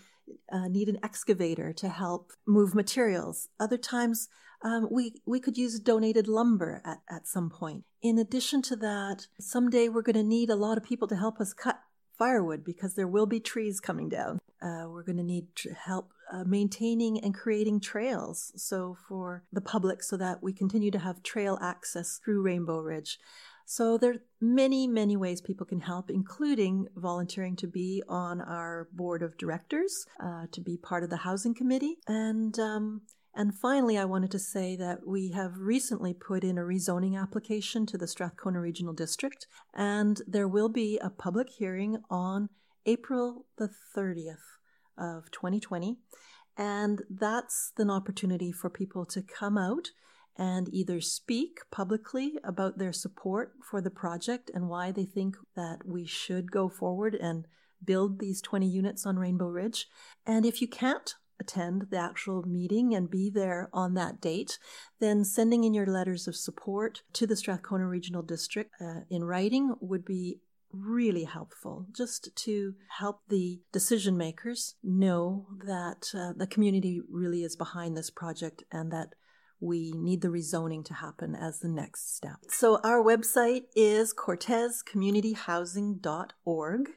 uh, 0.51 0.69
need 0.69 0.89
an 0.89 0.99
excavator 1.03 1.73
to 1.75 1.89
help 1.89 2.33
move 2.47 2.75
materials. 2.75 3.49
Other 3.61 3.79
times 3.79 4.29
um, 4.63 4.89
we 4.91 5.21
we 5.27 5.39
could 5.39 5.59
use 5.59 5.79
donated 5.79 6.27
lumber 6.27 6.81
at, 6.85 6.99
at 7.11 7.27
some 7.27 7.51
point. 7.51 7.85
In 8.03 8.19
addition 8.19 8.63
to 8.63 8.77
that, 8.77 9.27
someday 9.39 9.89
we're 9.89 10.03
going 10.03 10.17
to 10.17 10.23
need 10.23 10.51
a 10.51 10.57
lot 10.57 10.79
of 10.79 10.85
people 10.85 11.09
to 11.09 11.17
help 11.17 11.41
us 11.41 11.53
cut 11.53 11.79
firewood 12.19 12.65
because 12.65 12.95
there 12.95 13.09
will 13.09 13.27
be 13.27 13.41
trees 13.41 13.81
coming 13.81 14.09
down. 14.09 14.39
Uh, 14.63 14.87
we're 14.89 15.03
going 15.03 15.19
to 15.19 15.23
need 15.23 15.49
help 15.85 16.11
uh, 16.33 16.45
maintaining 16.45 17.21
and 17.21 17.35
creating 17.35 17.81
trails 17.81 18.53
so 18.57 18.97
for 19.09 19.45
the 19.53 19.61
public 19.61 20.03
so 20.03 20.17
that 20.17 20.43
we 20.43 20.53
continue 20.53 20.91
to 20.91 20.99
have 20.99 21.23
trail 21.23 21.59
access 21.63 22.19
through 22.25 22.43
Rainbow 22.43 22.81
Ridge. 22.81 23.19
So 23.69 23.99
there 23.99 24.13
are 24.13 24.23
many, 24.41 24.87
many 24.87 25.17
ways 25.17 25.41
people 25.41 25.67
can 25.67 25.81
help, 25.81 26.09
including 26.09 26.87
volunteering 26.95 27.57
to 27.57 27.67
be 27.67 28.01
on 28.09 28.41
our 28.41 28.89
board 28.93 29.23
of 29.23 29.37
directors, 29.37 29.93
uh, 30.23 30.47
to 30.53 30.61
be 30.61 30.77
part 30.77 31.03
of 31.03 31.11
the 31.11 31.17
housing 31.17 31.53
committee, 31.53 31.97
and 32.07 32.57
um, 32.61 33.03
and 33.37 33.55
finally, 33.55 33.99
I 33.99 34.07
wanted 34.07 34.31
to 34.33 34.39
say 34.39 34.77
that 34.77 35.07
we 35.07 35.31
have 35.33 35.59
recently 35.59 36.15
put 36.15 36.43
in 36.43 36.57
a 36.57 36.63
rezoning 36.63 37.21
application 37.21 37.85
to 37.87 37.99
the 37.99 38.09
Strathcona 38.09 38.61
Regional 38.61 38.95
District, 38.95 39.47
and 39.75 40.23
there 40.27 40.49
will 40.49 40.71
be 40.71 40.99
a 40.99 41.11
public 41.11 41.51
hearing 41.51 41.99
on 42.09 42.49
April 42.87 43.45
the 43.59 43.69
30th 43.95 44.59
of 44.97 45.31
2020. 45.31 45.99
And 46.57 47.03
that's 47.11 47.73
an 47.77 47.91
opportunity 47.91 48.51
for 48.53 48.71
people 48.71 49.05
to 49.07 49.21
come 49.21 49.59
out 49.59 49.91
and 50.39 50.73
either 50.73 51.01
speak 51.01 51.59
publicly 51.71 52.39
about 52.43 52.79
their 52.79 52.93
support 52.93 53.53
for 53.63 53.81
the 53.81 53.91
project 53.91 54.51
and 54.55 54.69
why 54.69 54.93
they 54.93 55.05
think 55.05 55.37
that 55.55 55.81
we 55.85 56.07
should 56.07 56.51
go 56.51 56.69
forward 56.69 57.15
and 57.15 57.47
build 57.85 58.19
these 58.19 58.41
20 58.41 58.67
units 58.67 59.05
on 59.05 59.19
Rainbow 59.19 59.49
Ridge. 59.49 59.87
And 60.27 60.47
if 60.47 60.61
you 60.63 60.69
can't 60.69 61.15
attend 61.41 61.87
the 61.91 61.99
actual 61.99 62.43
meeting 62.43 62.95
and 62.95 63.11
be 63.11 63.31
there 63.31 63.69
on 63.73 63.95
that 63.95 64.21
date, 64.21 64.59
then 65.01 65.25
sending 65.25 65.65
in 65.65 65.75
your 65.75 65.87
letters 65.87 66.27
of 66.27 66.37
support 66.37 67.03
to 67.13 67.27
the 67.27 67.37
Strathcona 67.37 67.87
Regional 67.87 68.23
District 68.23 68.71
uh, 68.81 69.01
in 69.11 69.25
writing 69.25 69.75
would 69.81 70.05
be 70.05 70.41
really 70.73 71.25
helpful 71.25 71.87
just 71.97 72.35
to 72.37 72.75
help 72.99 73.21
the 73.29 73.61
decision 73.73 74.17
makers 74.17 74.75
know 74.83 75.47
that 75.65 76.11
uh, 76.15 76.33
the 76.37 76.47
community 76.47 77.01
really 77.11 77.43
is 77.43 77.57
behind 77.57 77.97
this 77.97 78.11
project 78.11 78.63
and 78.71 78.93
that 78.93 79.15
we 79.61 79.93
need 79.93 80.21
the 80.21 80.29
rezoning 80.29 80.85
to 80.85 80.95
happen 80.95 81.35
as 81.35 81.61
the 81.61 81.69
next 81.69 82.15
step. 82.15 82.37
So 82.49 82.79
our 82.85 83.03
website 83.03 83.63
is 83.75 84.13
cortescommunityhousing.org. 84.13 86.91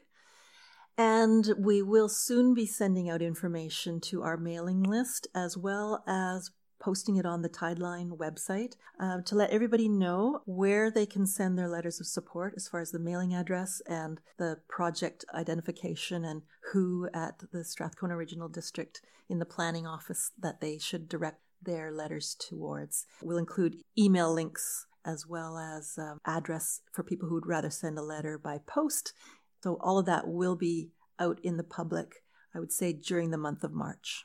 And 1.00 1.54
we 1.56 1.80
will 1.80 2.10
soon 2.10 2.52
be 2.52 2.66
sending 2.66 3.08
out 3.08 3.22
information 3.22 4.02
to 4.02 4.22
our 4.22 4.36
mailing 4.36 4.82
list 4.82 5.28
as 5.34 5.56
well 5.56 6.04
as 6.06 6.50
posting 6.78 7.16
it 7.16 7.24
on 7.24 7.40
the 7.40 7.48
Tideline 7.48 8.18
website 8.18 8.74
uh, 9.00 9.22
to 9.22 9.34
let 9.34 9.48
everybody 9.48 9.88
know 9.88 10.42
where 10.44 10.90
they 10.90 11.06
can 11.06 11.26
send 11.26 11.56
their 11.56 11.68
letters 11.68 12.00
of 12.00 12.06
support 12.06 12.52
as 12.54 12.68
far 12.68 12.80
as 12.80 12.90
the 12.90 12.98
mailing 12.98 13.34
address 13.34 13.80
and 13.86 14.20
the 14.36 14.58
project 14.68 15.24
identification 15.32 16.22
and 16.22 16.42
who 16.74 17.08
at 17.14 17.44
the 17.50 17.64
Strathcona 17.64 18.14
Regional 18.14 18.50
District 18.50 19.00
in 19.30 19.38
the 19.38 19.46
planning 19.46 19.86
office 19.86 20.32
that 20.38 20.60
they 20.60 20.76
should 20.76 21.08
direct 21.08 21.40
their 21.62 21.90
letters 21.90 22.36
towards. 22.38 23.06
We'll 23.22 23.38
include 23.38 23.76
email 23.98 24.30
links 24.30 24.86
as 25.04 25.26
well 25.26 25.56
as 25.56 25.96
um, 25.98 26.18
address 26.26 26.82
for 26.92 27.02
people 27.02 27.28
who 27.28 27.36
would 27.36 27.46
rather 27.46 27.70
send 27.70 27.98
a 27.98 28.02
letter 28.02 28.36
by 28.36 28.58
post 28.66 29.14
so 29.62 29.76
all 29.80 29.98
of 29.98 30.06
that 30.06 30.26
will 30.26 30.56
be 30.56 30.90
out 31.18 31.38
in 31.42 31.56
the 31.56 31.64
public, 31.64 32.22
I 32.54 32.58
would 32.58 32.72
say, 32.72 32.92
during 32.92 33.30
the 33.30 33.38
month 33.38 33.62
of 33.62 33.72
March. 33.72 34.24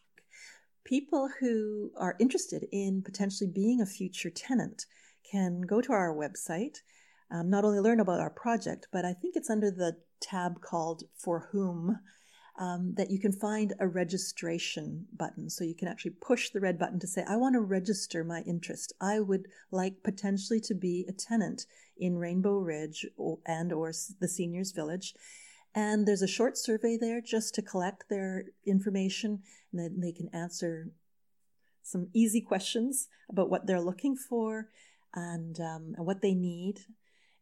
People 0.84 1.30
who 1.40 1.92
are 1.98 2.16
interested 2.20 2.68
in 2.72 3.02
potentially 3.02 3.50
being 3.50 3.82
a 3.82 3.86
future 3.86 4.30
tenant 4.30 4.86
can 5.30 5.62
go 5.62 5.82
to 5.82 5.92
our 5.92 6.14
website, 6.14 6.78
um, 7.32 7.50
not 7.50 7.66
only 7.66 7.80
learn 7.80 8.00
about 8.00 8.20
our 8.20 8.30
project, 8.30 8.88
but 8.92 9.04
I 9.04 9.14
think 9.14 9.36
it's 9.36 9.50
under 9.50 9.72
the 9.72 9.98
tab 10.22 10.62
called 10.62 11.04
For 11.18 11.50
Whom. 11.52 12.00
Um, 12.58 12.94
that 12.96 13.12
you 13.12 13.20
can 13.20 13.34
find 13.34 13.74
a 13.82 13.88
registration 13.90 15.08
button. 15.18 15.50
So 15.50 15.66
you 15.66 15.76
can 15.76 15.90
actually 15.90 16.12
push 16.22 16.52
the 16.52 16.62
red 16.62 16.80
button 16.80 17.02
to 17.02 17.08
say, 17.08 17.26
I 17.28 17.36
want 17.36 17.56
to 17.56 17.60
register 17.60 18.24
my 18.24 18.44
interest. 18.48 18.94
I 19.02 19.20
would 19.20 19.48
like 19.72 20.04
potentially 20.04 20.62
to 20.62 20.74
be 20.74 21.06
a 21.10 21.12
tenant 21.12 21.66
in 21.98 22.18
Rainbow 22.18 22.58
Ridge 22.58 23.06
and 23.46 23.72
or 23.72 23.92
the 24.20 24.28
seniors 24.28 24.72
village. 24.72 25.14
And 25.74 26.08
there's 26.08 26.22
a 26.22 26.28
short 26.28 26.58
survey 26.58 26.98
there 27.00 27.22
just 27.22 27.54
to 27.56 27.62
collect 27.62 28.06
their 28.10 28.46
information 28.66 29.42
and 29.72 29.80
then 29.80 30.00
they 30.00 30.14
can 30.14 30.30
answer 30.34 30.92
some 31.84 32.08
easy 32.14 32.42
questions 32.42 33.08
about 33.30 33.50
what 33.50 33.68
they're 33.68 33.82
looking 33.82 34.16
for 34.16 34.70
and, 35.14 35.60
um, 35.60 35.94
and 35.98 36.06
what 36.06 36.22
they 36.22 36.34
need. 36.34 36.80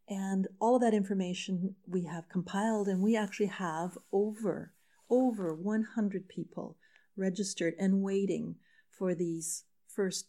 And 0.09 0.47
all 0.59 0.75
of 0.75 0.81
that 0.81 0.93
information 0.93 1.75
we 1.87 2.05
have 2.05 2.27
compiled 2.27 2.87
and 2.87 3.01
we 3.01 3.15
actually 3.15 3.47
have 3.47 3.97
over, 4.11 4.73
over 5.09 5.53
100 5.53 6.27
people 6.27 6.77
registered 7.15 7.75
and 7.79 8.01
waiting 8.01 8.55
for 8.91 9.15
these 9.15 9.63
first 9.87 10.25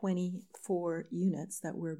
24 0.00 1.06
units 1.10 1.60
that 1.60 1.76
we're 1.76 1.98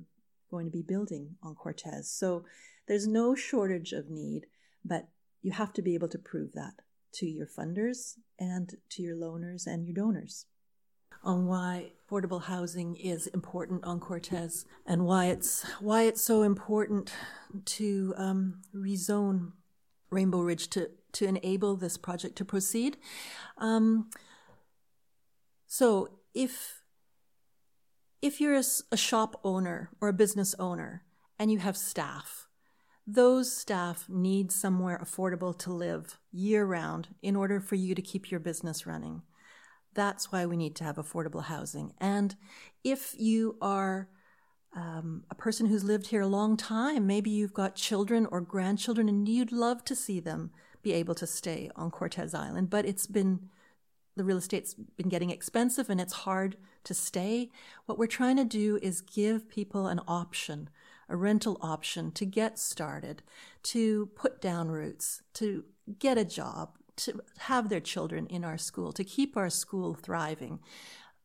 going 0.50 0.66
to 0.66 0.72
be 0.72 0.82
building 0.82 1.36
on 1.42 1.54
Cortes. 1.54 2.10
So 2.10 2.44
there's 2.86 3.06
no 3.06 3.34
shortage 3.34 3.92
of 3.92 4.10
need, 4.10 4.46
but 4.84 5.08
you 5.42 5.52
have 5.52 5.72
to 5.74 5.82
be 5.82 5.94
able 5.94 6.08
to 6.08 6.18
prove 6.18 6.52
that 6.52 6.80
to 7.12 7.26
your 7.26 7.46
funders 7.46 8.14
and 8.38 8.74
to 8.90 9.02
your 9.02 9.16
loaners 9.16 9.66
and 9.66 9.86
your 9.86 9.94
donors 9.94 10.46
on 11.22 11.46
why 11.46 11.90
affordable 12.08 12.42
housing 12.42 12.96
is 12.96 13.26
important 13.28 13.84
on 13.84 14.00
Cortes 14.00 14.64
and 14.86 15.04
why 15.04 15.26
it's 15.26 15.64
why 15.80 16.02
it's 16.02 16.22
so 16.22 16.42
important 16.42 17.12
to 17.64 18.14
um, 18.16 18.60
rezone 18.74 19.52
Rainbow 20.10 20.40
Ridge 20.40 20.68
to 20.70 20.90
to 21.12 21.26
enable 21.26 21.76
this 21.76 21.96
project 21.96 22.36
to 22.36 22.44
proceed. 22.44 22.96
Um, 23.56 24.10
so 25.66 26.10
if 26.34 26.82
if 28.20 28.40
you're 28.40 28.56
a, 28.56 28.64
a 28.92 28.96
shop 28.96 29.40
owner 29.44 29.90
or 30.00 30.08
a 30.08 30.12
business 30.12 30.54
owner 30.58 31.04
and 31.38 31.50
you 31.52 31.58
have 31.58 31.76
staff, 31.76 32.48
those 33.06 33.56
staff 33.56 34.06
need 34.08 34.52
somewhere 34.52 35.00
affordable 35.02 35.56
to 35.58 35.72
live 35.72 36.18
year 36.30 36.64
round 36.64 37.08
in 37.22 37.36
order 37.36 37.60
for 37.60 37.74
you 37.74 37.94
to 37.94 38.02
keep 38.02 38.30
your 38.30 38.40
business 38.40 38.86
running. 38.86 39.22
That's 39.94 40.30
why 40.30 40.46
we 40.46 40.56
need 40.56 40.76
to 40.76 40.84
have 40.84 40.96
affordable 40.96 41.44
housing. 41.44 41.94
And 41.98 42.36
if 42.84 43.14
you 43.18 43.56
are 43.62 44.08
um, 44.76 45.24
a 45.30 45.34
person 45.34 45.66
who's 45.66 45.84
lived 45.84 46.08
here 46.08 46.20
a 46.20 46.26
long 46.26 46.56
time, 46.56 47.06
maybe 47.06 47.30
you've 47.30 47.54
got 47.54 47.74
children 47.74 48.26
or 48.26 48.40
grandchildren 48.40 49.08
and 49.08 49.26
you'd 49.26 49.52
love 49.52 49.84
to 49.86 49.96
see 49.96 50.20
them 50.20 50.50
be 50.82 50.92
able 50.92 51.14
to 51.14 51.26
stay 51.26 51.70
on 51.74 51.90
Cortes 51.90 52.34
Island, 52.34 52.70
but 52.70 52.84
it's 52.84 53.06
been 53.06 53.48
the 54.18 54.24
real 54.24 54.36
estate's 54.36 54.74
been 54.74 55.08
getting 55.08 55.30
expensive 55.30 55.88
and 55.88 56.00
it's 56.00 56.12
hard 56.12 56.56
to 56.84 56.92
stay. 56.92 57.50
What 57.86 57.98
we're 57.98 58.06
trying 58.06 58.36
to 58.36 58.44
do 58.44 58.78
is 58.82 59.00
give 59.00 59.48
people 59.48 59.86
an 59.86 60.00
option, 60.06 60.68
a 61.08 61.16
rental 61.16 61.56
option 61.60 62.10
to 62.12 62.26
get 62.26 62.58
started, 62.58 63.22
to 63.64 64.06
put 64.14 64.40
down 64.40 64.70
roots, 64.70 65.22
to 65.34 65.64
get 65.98 66.18
a 66.18 66.24
job, 66.24 66.76
to 66.96 67.20
have 67.38 67.68
their 67.68 67.80
children 67.80 68.26
in 68.26 68.44
our 68.44 68.58
school, 68.58 68.92
to 68.92 69.04
keep 69.04 69.36
our 69.36 69.50
school 69.50 69.94
thriving. 69.94 70.58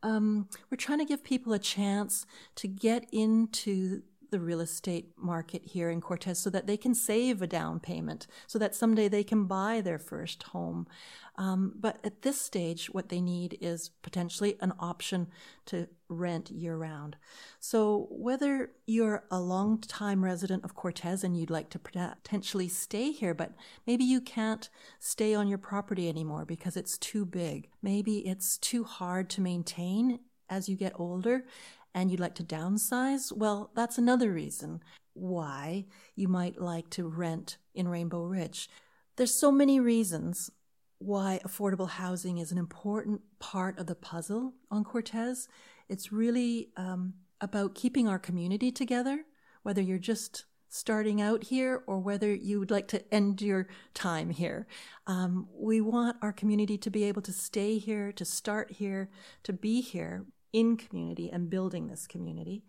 Um, 0.04 0.48
we're 0.70 0.78
trying 0.78 1.00
to 1.00 1.06
give 1.06 1.24
people 1.24 1.54
a 1.54 1.60
chance 1.60 2.26
to 2.56 2.68
get 2.68 3.08
into 3.12 4.04
the 4.34 4.39
real 4.39 4.62
estate 4.62 5.12
market 5.15 5.63
here 5.63 5.91
in 5.91 6.02
Cortes 6.02 6.39
so 6.39 6.50
that 6.50 6.65
they 6.65 6.76
can 6.76 6.96
save 6.96 7.39
a 7.39 7.48
down 7.48 7.80
payment, 7.80 8.26
so 8.48 8.58
that 8.58 8.74
someday 8.74 9.08
they 9.08 9.24
can 9.24 9.46
buy 9.46 9.80
their 9.80 10.00
first 10.00 10.41
home. 10.41 10.88
Um, 11.36 11.74
but 11.80 12.00
at 12.04 12.24
this 12.24 12.41
stage, 12.41 12.88
what 12.88 13.10
they 13.10 13.22
need 13.22 13.60
is 13.62 13.89
potentially 14.02 14.58
an 14.60 14.74
option 14.80 15.28
to 15.67 15.88
rent 16.10 16.50
year 16.50 16.76
round. 16.76 17.15
So 17.60 18.08
whether 18.10 18.72
you're 18.88 19.24
a 19.30 19.39
long 19.39 19.80
time 19.80 20.24
resident 20.24 20.63
of 20.63 20.74
Cortes 20.74 21.24
and 21.24 21.38
you'd 21.38 21.52
like 21.52 21.69
to 21.69 21.80
potentially 21.80 22.69
stay 22.69 23.12
here, 23.12 23.36
but 23.36 23.52
maybe 23.86 24.04
you 24.04 24.19
can't 24.19 24.67
stay 25.00 25.36
on 25.36 25.48
your 25.48 25.60
property 25.60 26.10
anymore 26.10 26.43
because 26.43 26.76
it's 26.76 26.98
too 26.98 27.24
big. 27.24 27.69
Maybe 27.84 28.28
it's 28.28 28.58
too 28.58 28.84
hard 28.84 29.30
to 29.32 29.41
maintain 29.41 30.19
as 30.50 30.67
you 30.67 30.76
get 30.76 31.00
older 31.00 31.46
and 31.94 32.10
you'd 32.10 32.20
like 32.20 32.36
to 32.36 32.44
downsize, 32.44 33.32
well, 33.32 33.72
that's 33.76 33.98
another 33.98 34.32
reason 34.32 34.82
why 35.14 35.86
you 36.16 36.28
might 36.28 36.60
like 36.60 36.90
to 36.92 37.08
rent 37.08 37.58
in 37.76 37.88
Rainbow 37.88 38.24
Ridge. 38.24 38.70
There's 39.16 39.34
so 39.34 39.52
many 39.52 39.80
reasons 39.80 40.50
why 40.98 41.40
affordable 41.46 41.90
housing 41.90 42.38
is 42.38 42.52
an 42.52 42.58
important 42.58 43.22
part 43.40 43.78
of 43.78 43.88
the 43.88 43.96
puzzle 43.96 44.54
on 44.72 44.84
Cortes. 44.84 45.48
It's 45.90 46.12
really 46.12 46.70
um, 46.78 47.14
about 47.42 47.76
keeping 47.76 48.08
our 48.08 48.20
community 48.20 48.72
together, 48.72 49.26
whether 49.64 49.82
you're 49.82 49.98
just 50.00 50.46
starting 50.70 51.22
out 51.22 51.44
here 51.44 51.84
or 51.86 52.00
whether 52.00 52.34
you 52.34 52.60
would 52.60 52.72
like 52.72 52.88
to 52.88 53.14
end 53.14 53.42
your 53.42 53.68
time 53.94 54.32
here. 54.32 54.66
Um, 55.06 55.48
we 55.54 55.82
want 55.82 56.18
our 56.24 56.34
community 56.34 56.80
to 56.80 56.90
be 56.90 57.04
able 57.04 57.22
to 57.24 57.34
stay 57.34 57.78
here, 57.78 58.12
to 58.14 58.26
start 58.26 58.72
here, 58.72 59.12
to 59.44 59.54
be 59.54 59.82
here 59.82 60.26
in 60.54 60.78
community 60.78 61.30
and 61.32 61.50
building 61.50 61.88
this 61.88 62.08
community. 62.08 62.63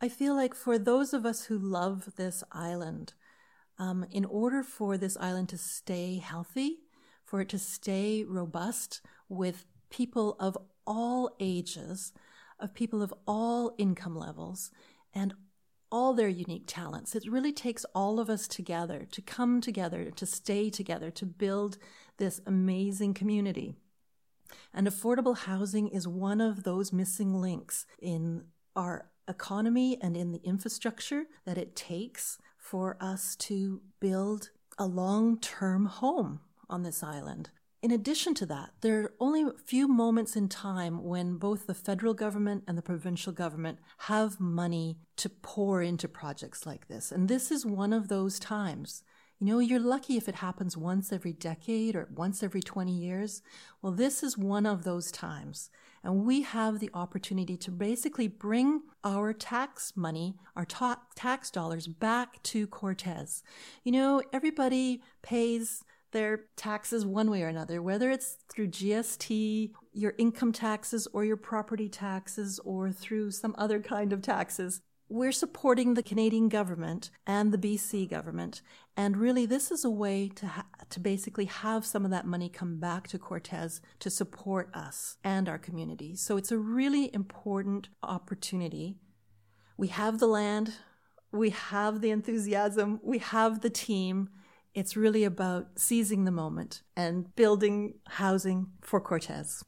I 0.00 0.08
feel 0.08 0.36
like 0.36 0.54
for 0.54 0.78
those 0.78 1.14
of 1.14 1.24
us 1.24 1.44
who 1.44 1.58
love 1.58 2.16
this 2.16 2.44
island, 2.52 3.14
um, 3.78 4.06
in 4.10 4.24
order 4.24 4.62
for 4.62 4.96
this 4.96 5.16
island 5.16 5.48
to 5.48 5.58
stay 5.58 6.18
healthy, 6.18 6.80
for 7.24 7.40
it 7.40 7.48
to 7.48 7.58
stay 7.58 8.22
robust 8.22 9.00
with 9.28 9.64
people 9.90 10.36
of 10.38 10.56
all 10.86 11.34
ages, 11.40 12.12
of 12.60 12.74
people 12.74 13.02
of 13.02 13.12
all 13.26 13.74
income 13.78 14.16
levels, 14.16 14.70
and 15.14 15.34
all 15.90 16.14
their 16.14 16.28
unique 16.28 16.64
talents. 16.66 17.14
It 17.14 17.30
really 17.30 17.52
takes 17.52 17.84
all 17.94 18.20
of 18.20 18.28
us 18.28 18.46
together 18.48 19.06
to 19.10 19.22
come 19.22 19.60
together, 19.60 20.10
to 20.10 20.26
stay 20.26 20.68
together, 20.68 21.10
to 21.12 21.26
build 21.26 21.78
this 22.18 22.40
amazing 22.46 23.14
community. 23.14 23.76
And 24.72 24.86
affordable 24.86 25.36
housing 25.36 25.88
is 25.88 26.06
one 26.06 26.40
of 26.40 26.62
those 26.62 26.92
missing 26.92 27.34
links 27.34 27.86
in 28.00 28.44
our 28.74 29.10
economy 29.28 29.98
and 30.00 30.16
in 30.16 30.32
the 30.32 30.40
infrastructure 30.44 31.24
that 31.44 31.58
it 31.58 31.74
takes 31.74 32.38
for 32.56 32.96
us 33.00 33.36
to 33.36 33.80
build 34.00 34.50
a 34.78 34.86
long 34.86 35.38
term 35.38 35.86
home 35.86 36.40
on 36.68 36.82
this 36.82 37.02
island. 37.02 37.50
In 37.82 37.90
addition 37.92 38.34
to 38.34 38.46
that, 38.46 38.70
there 38.80 39.00
are 39.00 39.12
only 39.20 39.42
a 39.42 39.52
few 39.64 39.86
moments 39.86 40.34
in 40.34 40.48
time 40.48 41.04
when 41.04 41.36
both 41.36 41.66
the 41.66 41.74
federal 41.74 42.14
government 42.14 42.64
and 42.66 42.76
the 42.76 42.82
provincial 42.82 43.32
government 43.32 43.78
have 43.98 44.40
money 44.40 44.98
to 45.16 45.28
pour 45.28 45.82
into 45.82 46.08
projects 46.08 46.66
like 46.66 46.88
this. 46.88 47.12
And 47.12 47.28
this 47.28 47.52
is 47.52 47.64
one 47.64 47.92
of 47.92 48.08
those 48.08 48.40
times. 48.40 49.04
You 49.38 49.46
know, 49.46 49.58
you're 49.58 49.78
lucky 49.78 50.16
if 50.16 50.28
it 50.28 50.36
happens 50.36 50.78
once 50.78 51.12
every 51.12 51.34
decade 51.34 51.94
or 51.94 52.08
once 52.14 52.42
every 52.42 52.62
20 52.62 52.90
years. 52.90 53.42
Well, 53.82 53.92
this 53.92 54.22
is 54.22 54.38
one 54.38 54.64
of 54.64 54.84
those 54.84 55.12
times. 55.12 55.68
And 56.02 56.24
we 56.24 56.40
have 56.40 56.78
the 56.78 56.88
opportunity 56.94 57.58
to 57.58 57.70
basically 57.70 58.28
bring 58.28 58.82
our 59.04 59.34
tax 59.34 59.92
money, 59.94 60.36
our 60.54 60.64
ta- 60.64 61.02
tax 61.16 61.50
dollars 61.50 61.86
back 61.86 62.42
to 62.44 62.66
Cortes. 62.66 63.42
You 63.84 63.92
know, 63.92 64.22
everybody 64.32 65.02
pays 65.20 65.84
their 66.12 66.44
taxes 66.56 67.04
one 67.04 67.30
way 67.30 67.42
or 67.42 67.48
another, 67.48 67.82
whether 67.82 68.10
it's 68.10 68.38
through 68.50 68.68
GST, 68.68 69.72
your 69.92 70.14
income 70.16 70.52
taxes, 70.52 71.06
or 71.12 71.26
your 71.26 71.36
property 71.36 71.90
taxes, 71.90 72.58
or 72.60 72.90
through 72.90 73.32
some 73.32 73.54
other 73.58 73.80
kind 73.80 74.14
of 74.14 74.22
taxes 74.22 74.80
we're 75.08 75.32
supporting 75.32 75.94
the 75.94 76.02
Canadian 76.02 76.48
government 76.48 77.10
and 77.26 77.52
the 77.52 77.58
BC 77.58 78.08
government. 78.08 78.60
And 78.96 79.16
really, 79.16 79.46
this 79.46 79.70
is 79.70 79.84
a 79.84 79.90
way 79.90 80.28
to, 80.34 80.46
ha- 80.46 80.66
to 80.90 81.00
basically 81.00 81.44
have 81.44 81.86
some 81.86 82.04
of 82.04 82.10
that 82.10 82.26
money 82.26 82.48
come 82.48 82.78
back 82.78 83.06
to 83.08 83.18
Cortes 83.18 83.80
to 84.00 84.10
support 84.10 84.68
us 84.74 85.16
and 85.22 85.48
our 85.48 85.58
community. 85.58 86.16
So 86.16 86.36
it's 86.36 86.50
a 86.50 86.58
really 86.58 87.14
important 87.14 87.88
opportunity. 88.02 88.96
We 89.76 89.88
have 89.88 90.18
the 90.18 90.26
land, 90.26 90.74
we 91.30 91.50
have 91.50 92.00
the 92.00 92.10
enthusiasm, 92.10 93.00
we 93.02 93.18
have 93.18 93.60
the 93.60 93.70
team. 93.70 94.30
It's 94.74 94.96
really 94.96 95.24
about 95.24 95.68
seizing 95.76 96.24
the 96.24 96.30
moment 96.30 96.82
and 96.96 97.34
building 97.36 97.94
housing 98.08 98.68
for 98.82 99.00
Cortes. 99.00 99.62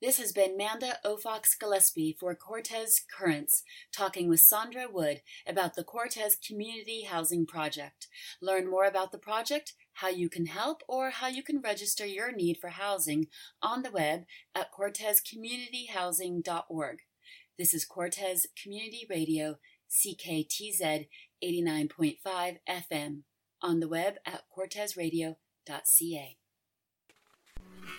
This 0.00 0.16
has 0.16 0.32
been 0.32 0.56
Manda 0.56 0.96
Aufochs 1.04 1.58
Gillespie 1.58 2.16
for 2.18 2.34
Cortes 2.34 3.02
Currents, 3.06 3.62
talking 3.92 4.30
with 4.30 4.40
Sandra 4.40 4.86
Wood 4.90 5.20
about 5.46 5.74
the 5.74 5.84
Cortes 5.84 6.36
Community 6.36 7.02
Housing 7.02 7.44
Project. 7.44 8.08
Learn 8.40 8.70
more 8.70 8.86
about 8.86 9.12
the 9.12 9.18
project, 9.18 9.74
how 9.92 10.08
you 10.08 10.30
can 10.30 10.46
help, 10.46 10.82
or 10.88 11.10
how 11.10 11.28
you 11.28 11.42
can 11.42 11.60
register 11.60 12.06
your 12.06 12.32
need 12.32 12.56
for 12.56 12.70
housing 12.70 13.26
on 13.60 13.82
the 13.82 13.90
web 13.90 14.24
at 14.54 14.72
cortescommunityhousing.org. 14.72 16.98
This 17.58 17.74
is 17.74 17.84
Cortes 17.84 18.46
Community 18.60 19.06
Radio, 19.10 19.58
CKTZ 19.90 21.08
89.5 21.44 22.56
FM, 22.66 23.24
on 23.60 23.80
the 23.80 23.88
web 23.88 24.14
at 24.24 24.44
cortesradio.ca. 24.56 26.39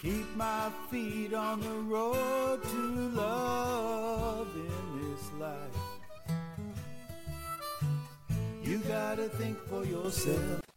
Keep 0.02 0.36
my 0.36 0.72
feet 0.90 1.34
on 1.34 1.60
the 1.62 1.80
road 1.94 2.64
to 2.64 2.78
love 3.16 4.48
in 4.56 5.12
this 5.12 5.32
life. 5.40 5.78
You 8.64 8.80
gotta 8.80 9.30
think 9.30 9.58
for 9.68 9.84
yourself. 9.86 10.71